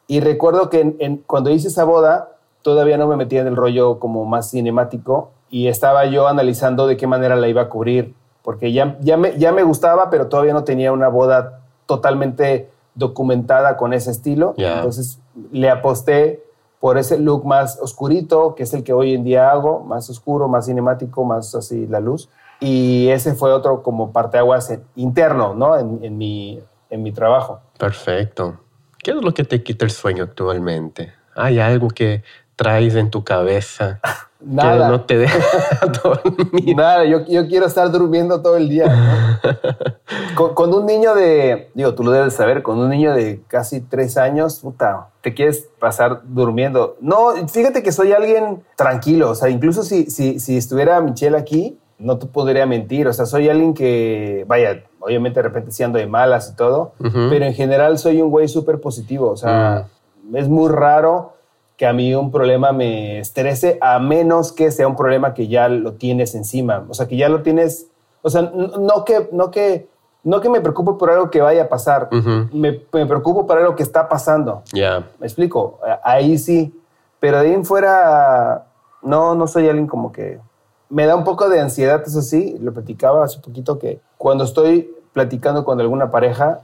Y 0.08 0.19
recuerdo 0.19 0.69
que 0.69 0.82
en- 0.82 0.95
en- 0.99 1.17
cuando 1.25 1.49
hice 1.49 1.67
esa 1.67 1.84
boda, 1.84 2.30
todavía 2.62 2.97
no 2.97 3.08
me 3.08 3.15
metía 3.15 3.41
en 3.41 3.47
el 3.47 3.56
rollo 3.56 3.99
como 3.99 4.25
más 4.25 4.51
cinemático 4.51 5.32
y 5.49 5.67
estaba 5.67 6.06
yo 6.06 6.28
analizando 6.28 6.88
de 6.88 6.97
qué 6.97 7.08
manera 7.08 7.36
la 7.36 7.47
iba 7.47 7.63
a 7.63 7.69
cubrir, 7.69 8.13
porque 8.45 8.71
ya, 8.71 8.95
ya, 9.01 9.17
me, 9.17 9.36
ya 9.39 9.51
me 9.51 9.63
gustaba, 9.63 10.12
pero 10.12 10.27
todavía 10.27 10.53
no 10.53 10.63
tenía 10.63 10.91
una 10.91 11.08
boda 11.08 11.62
totalmente 11.88 12.69
documentada 12.93 13.75
con 13.75 13.91
ese 13.91 14.12
estilo. 14.12 14.53
Entonces 14.55 15.19
le 15.51 15.67
aposté 15.67 16.43
por 16.79 16.99
ese 16.99 17.17
look 17.17 17.43
más 17.43 17.79
oscurito, 17.81 18.53
que 18.53 18.62
es 18.62 18.73
el 18.75 18.84
que 18.84 18.93
hoy 18.93 19.15
en 19.15 19.23
día 19.23 19.49
hago, 19.49 19.79
más 19.79 20.12
oscuro, 20.12 20.47
más 20.47 20.67
cinemático, 20.67 21.25
más 21.25 21.55
así 21.55 21.88
la 21.88 21.99
luz. 21.99 22.29
Y 22.60 23.08
ese 23.10 23.34
fue 23.34 23.51
otro 23.51 23.81
como 23.81 24.12
parteaguas 24.12 24.71
interno, 24.95 25.55
¿no? 25.55 25.75
En, 25.79 26.03
en, 26.03 26.15
mi, 26.15 26.62
en 26.91 27.01
mi 27.01 27.12
trabajo. 27.12 27.62
Perfecto. 27.79 28.60
¿Qué 28.99 29.10
es 29.10 29.17
lo 29.17 29.34
que 29.34 29.43
te 29.43 29.63
quita 29.63 29.86
el 29.86 29.91
sueño 29.91 30.23
actualmente? 30.23 31.13
¿Hay 31.36 31.60
algo 31.60 31.88
que 31.88 32.23
traes 32.55 32.93
en 32.93 33.10
tu 33.10 33.23
cabeza 33.23 33.99
Nada. 34.45 34.86
que 34.86 34.91
no 34.91 35.01
te 35.01 35.17
deja 35.17 35.39
dormir? 36.03 36.75
Nada, 36.75 37.05
yo, 37.05 37.25
yo, 37.25 37.47
quiero 37.47 37.65
estar 37.65 37.91
durmiendo 37.91 38.41
todo 38.41 38.58
el 38.58 38.69
día. 38.69 39.39
con, 40.36 40.73
un 40.73 40.86
niño 40.86 41.15
de, 41.15 41.71
digo, 41.73 41.95
tú 41.95 42.03
lo 42.03 42.12
debes 42.12 42.36
saber, 42.36 42.62
con 42.62 42.77
un 42.77 42.89
niño 42.89 43.13
de 43.13 43.41
casi 43.47 43.81
tres 43.81 44.17
años, 44.17 44.60
puta, 44.60 45.10
te 45.21 45.34
quieres 45.34 45.67
pasar 45.79 46.21
durmiendo. 46.25 46.95
No, 47.01 47.34
fíjate 47.47 47.81
que 47.81 47.91
soy 47.91 48.12
alguien 48.12 48.63
tranquilo, 48.75 49.31
o 49.31 49.36
sea, 49.36 49.49
incluso 49.49 49.84
si, 49.84 50.05
si, 50.12 50.39
si 50.39 50.58
estuviera 50.58 51.01
Michelle 51.01 51.38
aquí, 51.38 51.79
no 51.97 52.17
te 52.19 52.27
podría 52.27 52.65
mentir, 52.65 53.08
o 53.08 53.13
sea, 53.13 53.25
soy 53.25 53.49
alguien 53.49 53.73
que, 53.73 54.45
vaya, 54.47 54.84
obviamente 54.99 55.39
de 55.39 55.43
repente 55.43 55.71
sí 55.71 55.81
ando 55.81 55.97
de 55.97 56.08
malas 56.08 56.51
y 56.51 56.55
todo, 56.55 56.93
pero 56.99 57.45
en 57.45 57.53
general 57.53 57.97
soy 57.97 58.21
un 58.21 58.29
güey 58.29 58.47
súper 58.47 58.81
positivo, 58.81 59.29
o 59.29 59.38
sea, 59.38 59.88
mm. 60.23 60.36
es 60.36 60.49
muy 60.49 60.69
raro 60.69 61.34
que 61.77 61.85
a 61.85 61.93
mí 61.93 62.13
un 62.15 62.31
problema 62.31 62.71
me 62.71 63.19
estrese, 63.19 63.77
a 63.81 63.99
menos 63.99 64.51
que 64.51 64.71
sea 64.71 64.88
un 64.88 64.95
problema 64.95 65.33
que 65.33 65.47
ya 65.47 65.67
lo 65.67 65.93
tienes 65.93 66.35
encima. 66.35 66.85
O 66.89 66.93
sea, 66.93 67.07
que 67.07 67.17
ya 67.17 67.27
lo 67.29 67.41
tienes, 67.41 67.88
o 68.21 68.29
sea, 68.29 68.41
no 68.43 69.03
que, 69.05 69.29
no 69.31 69.51
que, 69.51 69.89
no 70.23 70.39
que 70.39 70.49
me 70.49 70.61
preocupe 70.61 70.93
por 70.93 71.09
algo 71.09 71.29
que 71.29 71.41
vaya 71.41 71.63
a 71.63 71.69
pasar, 71.69 72.09
me, 72.53 72.81
me, 72.91 73.05
preocupo 73.05 73.45
por 73.45 73.57
algo 73.57 73.75
que 73.75 73.83
está 73.83 74.07
pasando. 74.07 74.63
Ya. 74.73 75.05
¿Me 75.19 75.27
explico? 75.27 75.79
Ahí 76.03 76.38
sí, 76.38 76.73
pero 77.19 77.39
de 77.39 77.47
ahí 77.47 77.53
en 77.53 77.65
fuera, 77.65 78.67
no, 79.01 79.35
no 79.35 79.47
soy 79.47 79.67
alguien 79.67 79.88
como 79.88 80.11
que... 80.11 80.39
Me 80.88 81.07
da 81.07 81.15
un 81.15 81.23
poco 81.23 81.49
de 81.49 81.59
ansiedad, 81.59 82.03
eso 82.05 82.21
sí, 82.21 82.57
lo 82.61 82.71
platicaba 82.71 83.25
hace 83.25 83.39
poquito, 83.39 83.79
que 83.79 83.99
cuando 84.17 84.43
estoy 84.43 84.95
platicando 85.13 85.65
con 85.65 85.79
alguna 85.81 86.11
pareja 86.11 86.61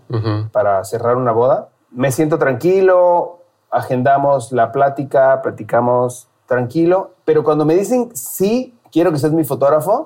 para 0.52 0.84
cerrar 0.84 1.18
una 1.18 1.32
boda, 1.32 1.70
me 1.90 2.12
siento 2.12 2.38
tranquilo, 2.38 3.41
agendamos 3.72 4.52
la 4.52 4.72
plática, 4.72 5.42
platicamos 5.42 6.28
tranquilo, 6.46 7.12
pero 7.26 7.44
cuando 7.44 7.66
me 7.66 7.76
dicen 7.76 8.10
sí, 8.14 8.78
quiero 8.92 9.12
que 9.12 9.18
seas 9.18 9.32
mi 9.32 9.44
fotógrafo 9.44 10.06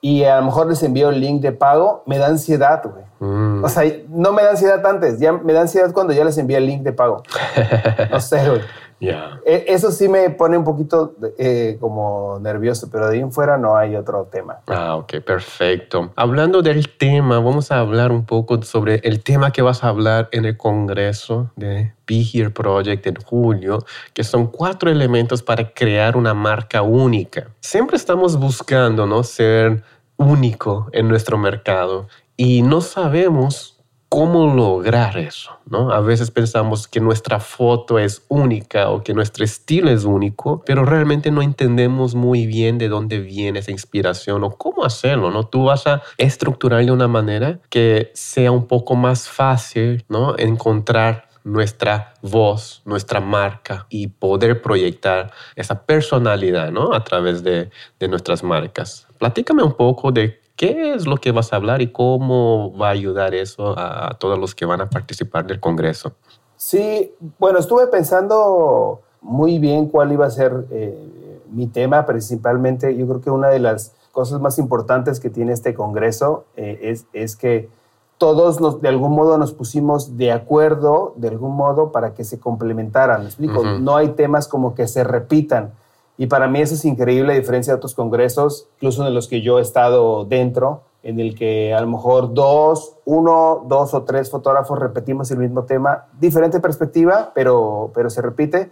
y 0.00 0.24
a 0.24 0.38
lo 0.38 0.46
mejor 0.46 0.68
les 0.68 0.82
envío 0.82 1.10
el 1.10 1.20
link 1.20 1.42
de 1.42 1.52
pago, 1.52 2.02
me 2.06 2.18
da 2.18 2.26
ansiedad, 2.26 2.82
güey. 2.84 3.04
Mm. 3.20 3.64
O 3.64 3.68
sea, 3.68 3.84
no 4.08 4.32
me 4.32 4.42
da 4.42 4.50
ansiedad 4.50 4.84
antes, 4.84 5.20
ya 5.20 5.32
me 5.32 5.52
da 5.52 5.62
ansiedad 5.62 5.92
cuando 5.92 6.12
ya 6.12 6.24
les 6.24 6.36
envío 6.38 6.58
el 6.58 6.66
link 6.66 6.82
de 6.82 6.92
pago. 6.92 7.22
no 8.10 8.20
sé, 8.20 8.48
güey. 8.48 8.60
E, 9.02 9.64
eso 9.68 9.90
sí 9.90 10.08
me 10.08 10.30
pone 10.30 10.56
un 10.56 10.64
poquito 10.64 11.16
eh, 11.38 11.76
como 11.80 12.38
nervioso, 12.40 12.88
pero 12.90 13.08
de 13.08 13.16
ahí 13.16 13.20
en 13.20 13.32
fuera 13.32 13.58
no 13.58 13.76
hay 13.76 13.96
otro 13.96 14.28
tema. 14.30 14.60
Ah, 14.68 14.96
ok, 14.96 15.20
perfecto. 15.24 16.12
Hablando 16.16 16.62
del 16.62 16.88
tema, 16.88 17.40
vamos 17.40 17.72
a 17.72 17.80
hablar 17.80 18.12
un 18.12 18.24
poco 18.24 18.62
sobre 18.62 19.00
el 19.02 19.22
tema 19.22 19.50
que 19.50 19.62
vas 19.62 19.82
a 19.82 19.88
hablar 19.88 20.28
en 20.32 20.44
el 20.44 20.56
Congreso 20.56 21.50
de 21.56 21.92
Be 22.06 22.22
Here 22.32 22.50
Project 22.50 23.06
en 23.06 23.16
julio, 23.16 23.78
que 24.14 24.24
son 24.24 24.46
cuatro 24.46 24.90
elementos 24.90 25.42
para 25.42 25.72
crear 25.72 26.16
una 26.16 26.34
marca 26.34 26.82
única. 26.82 27.48
Siempre 27.60 27.96
estamos 27.96 28.38
buscando 28.38 29.06
¿no? 29.06 29.22
ser 29.24 29.82
único 30.16 30.88
en 30.92 31.08
nuestro 31.08 31.38
mercado 31.38 32.06
y 32.36 32.62
no 32.62 32.80
sabemos 32.80 33.81
cómo 34.12 34.54
lograr 34.54 35.16
eso, 35.16 35.58
¿no? 35.64 35.90
A 35.90 36.00
veces 36.00 36.30
pensamos 36.30 36.86
que 36.86 37.00
nuestra 37.00 37.40
foto 37.40 37.98
es 37.98 38.26
única 38.28 38.90
o 38.90 39.02
que 39.02 39.14
nuestro 39.14 39.42
estilo 39.42 39.88
es 39.88 40.04
único, 40.04 40.62
pero 40.66 40.84
realmente 40.84 41.30
no 41.30 41.40
entendemos 41.40 42.14
muy 42.14 42.46
bien 42.46 42.76
de 42.76 42.90
dónde 42.90 43.20
viene 43.20 43.60
esa 43.60 43.70
inspiración 43.70 44.44
o 44.44 44.50
cómo 44.50 44.84
hacerlo, 44.84 45.30
¿no? 45.30 45.44
Tú 45.44 45.64
vas 45.64 45.86
a 45.86 46.02
estructurar 46.18 46.84
de 46.84 46.92
una 46.92 47.08
manera 47.08 47.58
que 47.70 48.10
sea 48.12 48.52
un 48.52 48.66
poco 48.66 48.96
más 48.96 49.30
fácil, 49.30 50.04
¿no? 50.10 50.36
Encontrar 50.36 51.30
nuestra 51.42 52.12
voz, 52.20 52.82
nuestra 52.84 53.18
marca 53.18 53.86
y 53.88 54.08
poder 54.08 54.60
proyectar 54.60 55.32
esa 55.56 55.86
personalidad, 55.86 56.70
¿no? 56.70 56.92
A 56.92 57.02
través 57.02 57.42
de, 57.42 57.70
de 57.98 58.08
nuestras 58.08 58.42
marcas. 58.42 59.06
Platícame 59.16 59.62
un 59.62 59.72
poco 59.72 60.12
de 60.12 60.41
¿Qué 60.62 60.94
es 60.94 61.08
lo 61.08 61.16
que 61.16 61.32
vas 61.32 61.52
a 61.52 61.56
hablar 61.56 61.82
y 61.82 61.88
cómo 61.88 62.72
va 62.80 62.86
a 62.86 62.90
ayudar 62.92 63.34
eso 63.34 63.74
a, 63.76 64.16
todos 64.20 64.38
los 64.38 64.54
que 64.54 64.64
van 64.64 64.80
a 64.80 64.88
participar 64.88 65.44
del 65.44 65.58
Congreso? 65.58 66.12
Sí, 66.56 67.12
bueno, 67.40 67.58
estuve 67.58 67.88
pensando 67.88 69.00
muy 69.20 69.58
bien 69.58 69.88
cuál 69.88 70.12
iba 70.12 70.24
a 70.24 70.30
ser 70.30 70.66
eh, 70.70 71.42
mi 71.50 71.66
tema, 71.66 72.06
principalmente 72.06 72.96
yo 72.96 73.08
creo 73.08 73.20
que 73.20 73.30
una 73.30 73.48
de 73.48 73.58
las 73.58 73.92
cosas 74.12 74.40
más 74.40 74.56
importantes 74.60 75.18
que 75.18 75.30
tiene 75.30 75.52
este 75.52 75.74
Congreso 75.74 76.44
eh, 76.56 76.78
es, 76.82 77.06
es, 77.12 77.34
que 77.34 77.68
todos 78.16 78.60
nos, 78.60 78.80
de 78.80 78.88
algún 78.88 79.16
modo 79.16 79.38
nos 79.38 79.52
pusimos 79.52 80.16
de 80.16 80.30
acuerdo, 80.30 81.12
de 81.16 81.26
algún 81.26 81.56
modo, 81.56 81.90
para 81.90 82.14
que 82.14 82.22
se 82.22 82.38
complementaran. 82.38 83.22
¿Me 83.22 83.26
explico? 83.26 83.64
No 83.64 83.96
hay 83.96 84.10
temas 84.10 84.46
como 84.46 84.76
que 84.76 84.86
se 84.86 85.02
repitan. 85.02 85.72
Y 86.18 86.26
para 86.26 86.48
mí 86.48 86.60
eso 86.60 86.74
es 86.74 86.84
increíble, 86.84 87.32
a 87.32 87.36
diferencia 87.36 87.72
de 87.72 87.78
otros 87.78 87.94
congresos, 87.94 88.68
incluso 88.76 89.06
en 89.06 89.14
los 89.14 89.28
que 89.28 89.42
yo 89.42 89.58
he 89.58 89.62
estado 89.62 90.24
dentro, 90.24 90.82
en 91.02 91.18
el 91.18 91.34
que 91.34 91.74
a 91.74 91.80
lo 91.80 91.88
mejor 91.88 92.32
dos, 92.32 92.96
uno, 93.04 93.64
dos 93.66 93.92
o 93.94 94.04
tres 94.04 94.30
fotógrafos 94.30 94.78
repetimos 94.78 95.30
el 95.30 95.38
mismo 95.38 95.64
tema, 95.64 96.06
diferente 96.20 96.60
perspectiva, 96.60 97.32
pero, 97.34 97.90
pero 97.94 98.08
se 98.08 98.22
repite. 98.22 98.70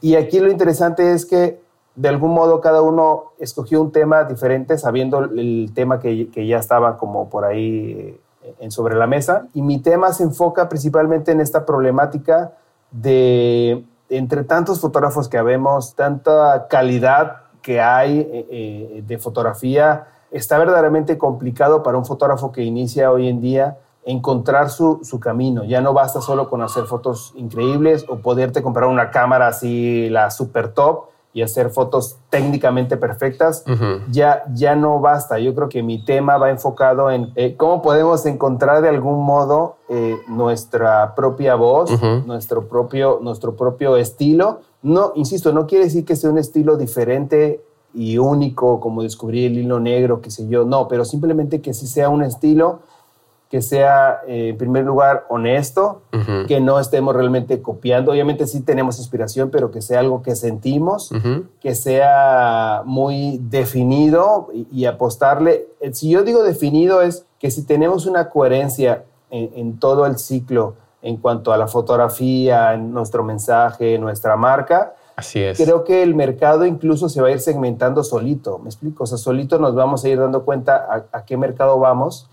Y 0.00 0.14
aquí 0.14 0.38
lo 0.38 0.50
interesante 0.50 1.12
es 1.12 1.26
que 1.26 1.60
de 1.96 2.08
algún 2.08 2.32
modo 2.32 2.60
cada 2.60 2.82
uno 2.82 3.32
escogió 3.38 3.80
un 3.80 3.90
tema 3.90 4.24
diferente, 4.24 4.78
sabiendo 4.78 5.20
el 5.20 5.72
tema 5.74 5.98
que, 5.98 6.30
que 6.30 6.46
ya 6.46 6.58
estaba 6.58 6.98
como 6.98 7.30
por 7.30 7.44
ahí 7.44 8.18
eh, 8.42 8.54
en 8.60 8.70
sobre 8.70 8.94
la 8.94 9.06
mesa. 9.06 9.48
Y 9.54 9.62
mi 9.62 9.78
tema 9.78 10.12
se 10.12 10.22
enfoca 10.22 10.68
principalmente 10.68 11.32
en 11.32 11.40
esta 11.40 11.64
problemática 11.64 12.52
de 12.92 13.84
entre 14.08 14.44
tantos 14.44 14.80
fotógrafos 14.80 15.28
que 15.28 15.40
vemos, 15.42 15.94
tanta 15.94 16.68
calidad 16.68 17.42
que 17.62 17.80
hay 17.80 18.20
eh, 18.20 18.46
eh, 18.50 19.02
de 19.06 19.18
fotografía, 19.18 20.06
está 20.30 20.58
verdaderamente 20.58 21.18
complicado 21.18 21.82
para 21.82 21.98
un 21.98 22.04
fotógrafo 22.04 22.52
que 22.52 22.62
inicia 22.62 23.10
hoy 23.10 23.28
en 23.28 23.40
día 23.40 23.78
encontrar 24.04 24.70
su, 24.70 25.00
su, 25.02 25.18
camino. 25.18 25.64
Ya 25.64 25.80
no 25.80 25.92
basta 25.92 26.20
solo 26.20 26.48
con 26.48 26.62
hacer 26.62 26.84
fotos 26.84 27.32
increíbles 27.34 28.04
o 28.08 28.18
poderte 28.18 28.62
comprar 28.62 28.88
una 28.88 29.10
cámara 29.10 29.48
así, 29.48 30.08
la 30.10 30.30
super 30.30 30.68
top, 30.68 31.06
y 31.36 31.42
hacer 31.42 31.68
fotos 31.68 32.16
técnicamente 32.30 32.96
perfectas, 32.96 33.62
ya, 34.10 34.44
ya 34.54 34.74
no 34.74 35.00
basta. 35.00 35.38
Yo 35.38 35.54
creo 35.54 35.68
que 35.68 35.82
mi 35.82 36.02
tema 36.02 36.38
va 36.38 36.48
enfocado 36.48 37.10
en 37.10 37.30
eh, 37.36 37.56
cómo 37.58 37.82
podemos 37.82 38.24
encontrar 38.24 38.80
de 38.80 38.88
algún 38.88 39.22
modo 39.22 39.76
eh, 39.90 40.16
nuestra 40.28 41.14
propia 41.14 41.54
voz, 41.54 41.90
nuestro, 42.24 42.68
propio, 42.68 43.18
nuestro 43.20 43.54
propio 43.54 43.98
estilo. 43.98 44.60
No, 44.80 45.12
insisto, 45.14 45.52
no 45.52 45.66
quiere 45.66 45.84
decir 45.84 46.06
que 46.06 46.16
sea 46.16 46.30
un 46.30 46.38
estilo 46.38 46.78
diferente 46.78 47.62
y 47.92 48.16
único, 48.16 48.80
como 48.80 49.02
descubrí 49.02 49.44
el 49.44 49.58
hilo 49.58 49.78
negro, 49.78 50.22
qué 50.22 50.30
sé 50.30 50.48
yo, 50.48 50.64
no, 50.64 50.88
pero 50.88 51.04
simplemente 51.04 51.60
que 51.60 51.74
sí 51.74 51.86
sea 51.86 52.08
un 52.08 52.22
estilo 52.22 52.80
que 53.48 53.62
sea, 53.62 54.22
eh, 54.26 54.48
en 54.48 54.58
primer 54.58 54.84
lugar, 54.84 55.24
honesto, 55.28 56.02
que 56.48 56.60
no 56.60 56.80
estemos 56.80 57.14
realmente 57.14 57.62
copiando. 57.62 58.10
Obviamente 58.10 58.46
sí 58.48 58.60
tenemos 58.60 58.98
inspiración, 58.98 59.50
pero 59.50 59.70
que 59.70 59.82
sea 59.82 60.00
algo 60.00 60.22
que 60.22 60.34
sentimos, 60.34 61.12
que 61.60 61.74
sea 61.76 62.82
muy 62.84 63.38
definido 63.42 64.48
y, 64.72 64.86
apostarle. 64.86 65.68
Eh, 65.80 65.94
si 65.94 66.10
yo 66.10 66.24
digo 66.24 66.42
definido 66.42 67.02
es 67.02 67.24
que 67.38 67.50
si 67.50 67.64
tenemos 67.64 68.06
una 68.06 68.30
coherencia 68.30 69.04
en, 69.30 69.78
todo 69.78 70.06
el 70.06 70.18
ciclo 70.18 70.74
en 71.02 71.16
cuanto 71.16 71.52
a 71.52 71.56
la 71.56 71.68
fotografía, 71.68 72.74
en 72.74 72.92
nuestro 72.92 73.22
mensaje, 73.22 73.98
nuestra 73.98 74.36
marca, 74.36 74.94
Así 75.14 75.40
es. 75.40 75.56
Creo 75.56 75.82
que 75.82 76.02
el 76.02 76.14
mercado 76.14 76.66
incluso 76.66 77.08
se 77.08 77.22
va 77.22 77.28
a 77.28 77.30
ir 77.30 77.40
segmentando 77.40 78.04
solito, 78.04 78.58
¿me 78.58 78.68
explico? 78.68 79.04
O 79.04 79.06
sea, 79.06 79.16
solito 79.16 79.58
nos 79.58 79.74
vamos 79.74 80.04
a 80.04 80.10
ir 80.10 80.18
dando 80.18 80.44
cuenta 80.44 81.08
a 81.10 81.24
qué 81.24 81.38
mercado 81.38 81.78
vamos 81.78 82.28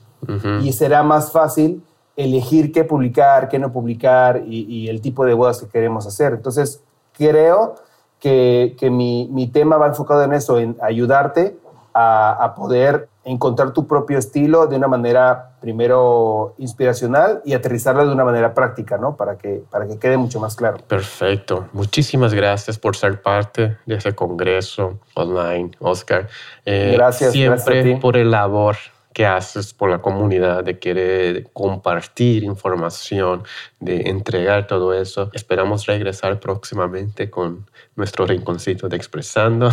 y 0.61 0.73
será 0.73 1.03
más 1.03 1.31
fácil 1.31 1.83
elegir 2.15 2.71
qué 2.71 2.83
publicar, 2.83 3.49
qué 3.49 3.59
no 3.59 3.71
publicar 3.71 4.43
y, 4.45 4.87
el 4.87 5.01
tipo 5.01 5.25
de 5.25 5.33
bodas 5.33 5.59
que 5.59 5.67
queremos 5.67 6.05
hacer. 6.05 6.33
Entonces, 6.33 6.81
creo 7.13 7.75
que, 8.19 8.75
mi, 8.91 9.49
tema 9.51 9.77
va 9.77 9.87
enfocado 9.87 10.23
en 10.23 10.33
eso, 10.33 10.59
en 10.59 10.77
ayudarte 10.81 11.57
a, 11.93 12.53
poder 12.55 13.09
encontrar 13.25 13.71
tu 13.71 13.87
propio 13.87 14.17
estilo 14.17 14.67
de 14.67 14.75
una 14.75 14.89
manera 14.89 15.51
primero 15.61 16.55
inspiracional 16.57 17.41
y 17.45 17.53
aterrizarla 17.53 18.03
de 18.03 18.11
una 18.11 18.25
manera 18.25 18.53
práctica, 18.53 18.97
¿no? 18.97 19.15
Para 19.15 19.37
que, 19.37 19.63
para 19.69 19.87
que 19.87 19.97
quede 19.97 20.17
mucho 20.17 20.41
más 20.41 20.55
claro. 20.55 20.77
Perfecto. 20.87 21.67
Muchísimas 21.71 22.33
gracias 22.33 22.77
por 22.77 22.97
ser 22.97 23.21
parte 23.21 23.77
de 23.85 23.95
ese 23.95 24.13
congreso 24.13 24.99
online, 25.13 25.71
Oscar. 25.79 26.27
Eh, 26.65 26.93
gracias. 26.97 27.31
Siempre 27.31 27.97
por 27.97 28.17
el 28.17 28.31
labor 28.31 28.75
que 29.13 29.25
haces 29.25 29.73
por 29.73 29.89
la 29.89 29.99
comunidad, 29.99 30.63
de 30.63 30.79
querer 30.79 31.47
compartir 31.53 32.43
información, 32.43 33.43
de 33.79 34.09
entregar 34.09 34.67
todo 34.67 34.93
eso. 34.93 35.29
Esperamos 35.33 35.85
regresar 35.85 36.39
próximamente 36.39 37.29
con 37.29 37.65
nuestro 37.95 38.25
rinconcito 38.25 38.89
de 38.89 38.97
expresando. 38.97 39.69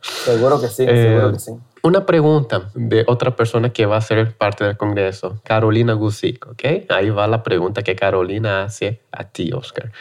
Seguro 0.00 0.60
que 0.60 0.68
sí, 0.68 0.84
seguro 0.86 1.32
que 1.32 1.38
sí. 1.38 1.52
Eh, 1.52 1.58
una 1.82 2.06
pregunta 2.06 2.70
de 2.74 3.04
otra 3.06 3.36
persona 3.36 3.72
que 3.72 3.86
va 3.86 3.96
a 3.96 4.00
ser 4.00 4.36
parte 4.36 4.64
del 4.64 4.76
Congreso, 4.76 5.40
Carolina 5.44 5.92
Gusic, 5.92 6.46
¿ok? 6.48 6.64
Ahí 6.88 7.10
va 7.10 7.26
la 7.26 7.42
pregunta 7.42 7.82
que 7.82 7.94
Carolina 7.94 8.64
hace 8.64 9.00
a 9.12 9.24
ti, 9.24 9.52
Oscar. 9.52 9.92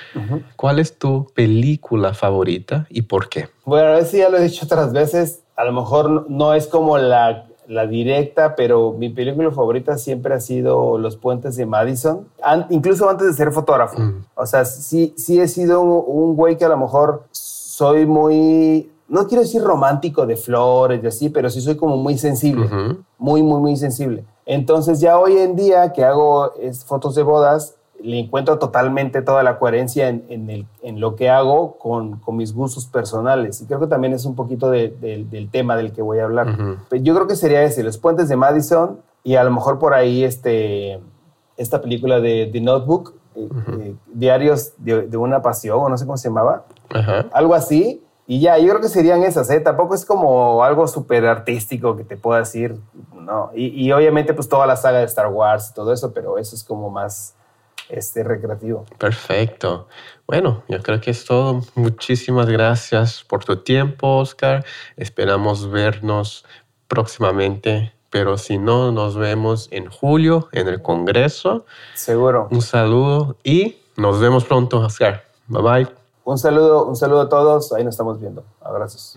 ¿Cuál 0.55 0.79
es 0.79 0.97
tu 0.97 1.31
película 1.33 2.13
favorita 2.13 2.87
y 2.89 3.03
por 3.03 3.29
qué? 3.29 3.49
Bueno, 3.63 3.89
a 3.89 3.91
ver 3.91 4.05
si 4.05 4.17
ya 4.17 4.29
lo 4.29 4.37
he 4.37 4.41
dicho 4.41 4.65
otras 4.65 4.91
veces. 4.91 5.43
A 5.55 5.63
lo 5.65 5.71
mejor 5.71 6.29
no 6.29 6.53
es 6.53 6.67
como 6.67 6.97
la, 6.97 7.46
la 7.67 7.85
directa, 7.85 8.55
pero 8.55 8.93
mi 8.93 9.09
película 9.09 9.51
favorita 9.51 9.97
siempre 9.97 10.33
ha 10.33 10.39
sido 10.39 10.97
Los 10.97 11.17
Puentes 11.17 11.55
de 11.55 11.65
Madison, 11.65 12.27
incluso 12.69 13.09
antes 13.09 13.27
de 13.27 13.33
ser 13.33 13.51
fotógrafo. 13.51 13.99
Mm. 13.99 14.25
O 14.35 14.45
sea, 14.45 14.65
sí, 14.65 15.13
sí 15.17 15.39
he 15.39 15.47
sido 15.47 15.81
un 15.81 16.35
güey 16.35 16.57
que 16.57 16.65
a 16.65 16.69
lo 16.69 16.77
mejor 16.77 17.25
soy 17.31 18.05
muy 18.05 18.89
no 19.07 19.27
quiero 19.27 19.43
decir 19.43 19.61
romántico 19.61 20.25
de 20.25 20.35
flores 20.35 21.01
y 21.03 21.07
así, 21.07 21.29
pero 21.29 21.49
sí 21.49 21.61
soy 21.61 21.75
como 21.75 21.97
muy 21.97 22.17
sensible, 22.17 22.69
muy, 23.17 23.41
muy, 23.41 23.61
muy 23.61 23.77
sensible. 23.77 24.25
Entonces 24.45 24.99
ya 24.99 25.17
hoy 25.17 25.37
en 25.37 25.55
día 25.55 25.93
que 25.93 26.03
hago 26.03 26.51
fotos 26.85 27.15
de 27.15 27.23
bodas, 27.23 27.75
le 28.01 28.19
encuentro 28.19 28.59
totalmente 28.59 29.21
toda 29.21 29.43
la 29.43 29.57
coherencia 29.59 30.09
en, 30.09 30.49
el, 30.49 30.65
en 30.81 30.99
lo 30.99 31.15
que 31.15 31.29
hago 31.29 31.77
con, 31.77 32.19
con, 32.19 32.37
mis 32.37 32.53
gustos 32.53 32.85
personales. 32.85 33.61
Y 33.61 33.65
creo 33.65 33.79
que 33.79 33.87
también 33.87 34.13
es 34.13 34.25
un 34.25 34.35
poquito 34.35 34.69
del 34.69 35.49
tema 35.51 35.75
del 35.75 35.91
que 35.91 36.01
voy 36.01 36.19
a 36.19 36.25
hablar. 36.25 36.55
Yo 36.91 37.15
creo 37.15 37.27
que 37.27 37.35
sería 37.35 37.63
ese, 37.63 37.83
Los 37.83 37.97
Puentes 37.97 38.29
de 38.29 38.35
Madison 38.35 38.99
y 39.23 39.35
a 39.35 39.43
lo 39.43 39.51
mejor 39.51 39.79
por 39.79 39.93
ahí 39.93 40.23
este, 40.23 40.99
esta 41.57 41.81
película 41.81 42.19
de 42.19 42.49
The 42.51 42.61
Notebook, 42.61 43.13
eh, 43.35 43.49
eh, 43.79 43.95
Diarios 44.13 44.73
de, 44.77 45.17
una 45.17 45.41
Pasión, 45.41 45.79
o 45.79 45.89
no 45.89 45.97
sé 45.97 46.05
cómo 46.05 46.17
se 46.17 46.29
llamaba. 46.29 46.65
Algo 47.31 47.53
así 47.53 48.03
y 48.29 48.41
ya, 48.41 48.57
yo 48.57 48.67
creo 48.67 48.81
que 48.81 48.89
serían 48.89 49.23
esas, 49.23 49.49
¿eh? 49.49 49.61
Tampoco 49.61 49.95
es 49.95 50.03
como 50.03 50.61
algo 50.61 50.85
súper 50.85 51.25
artístico 51.25 51.95
que 51.95 52.03
te 52.03 52.17
pueda 52.17 52.39
decir, 52.39 52.77
¿no? 53.15 53.51
Y, 53.55 53.89
obviamente 53.93 54.33
pues 54.33 54.49
toda 54.49 54.67
la 54.67 54.75
saga 54.75 54.99
de 54.99 55.05
Star 55.05 55.27
Wars 55.27 55.69
y 55.71 55.73
todo 55.73 55.93
eso, 55.93 56.11
pero 56.13 56.37
eso 56.37 56.53
es 56.53 56.65
como 56.65 56.89
más 56.89 57.36
este, 57.89 58.23
recreativo. 58.23 58.85
Perfecto. 58.97 59.87
Bueno, 60.25 60.63
yo 60.67 60.81
creo 60.81 60.99
que 60.99 61.11
es 61.11 61.25
todo. 61.25 61.61
Muchísimas 61.75 62.47
gracias 62.47 63.23
por 63.23 63.43
tu 63.43 63.57
tiempo, 63.57 64.17
Oscar. 64.17 64.65
Esperamos 64.97 65.69
vernos 65.69 66.45
próximamente, 66.87 67.93
pero 68.09 68.37
si 68.37 68.57
no, 68.57 68.91
nos 68.91 69.15
vemos 69.15 69.67
en 69.71 69.89
julio 69.89 70.49
en 70.51 70.67
el 70.67 70.81
Congreso. 70.81 71.65
Seguro. 71.93 72.47
Un 72.51 72.61
saludo 72.61 73.37
y 73.43 73.77
nos 73.95 74.19
vemos 74.19 74.45
pronto, 74.45 74.79
Oscar. 74.79 75.23
Bye 75.47 75.61
bye. 75.61 75.87
Un 76.23 76.37
saludo, 76.37 76.85
un 76.85 76.95
saludo 76.95 77.21
a 77.21 77.29
todos. 77.29 77.71
Ahí 77.71 77.85
nos 77.85 77.93
estamos 77.93 78.19
viendo. 78.19 78.43
Abrazos. 78.61 79.15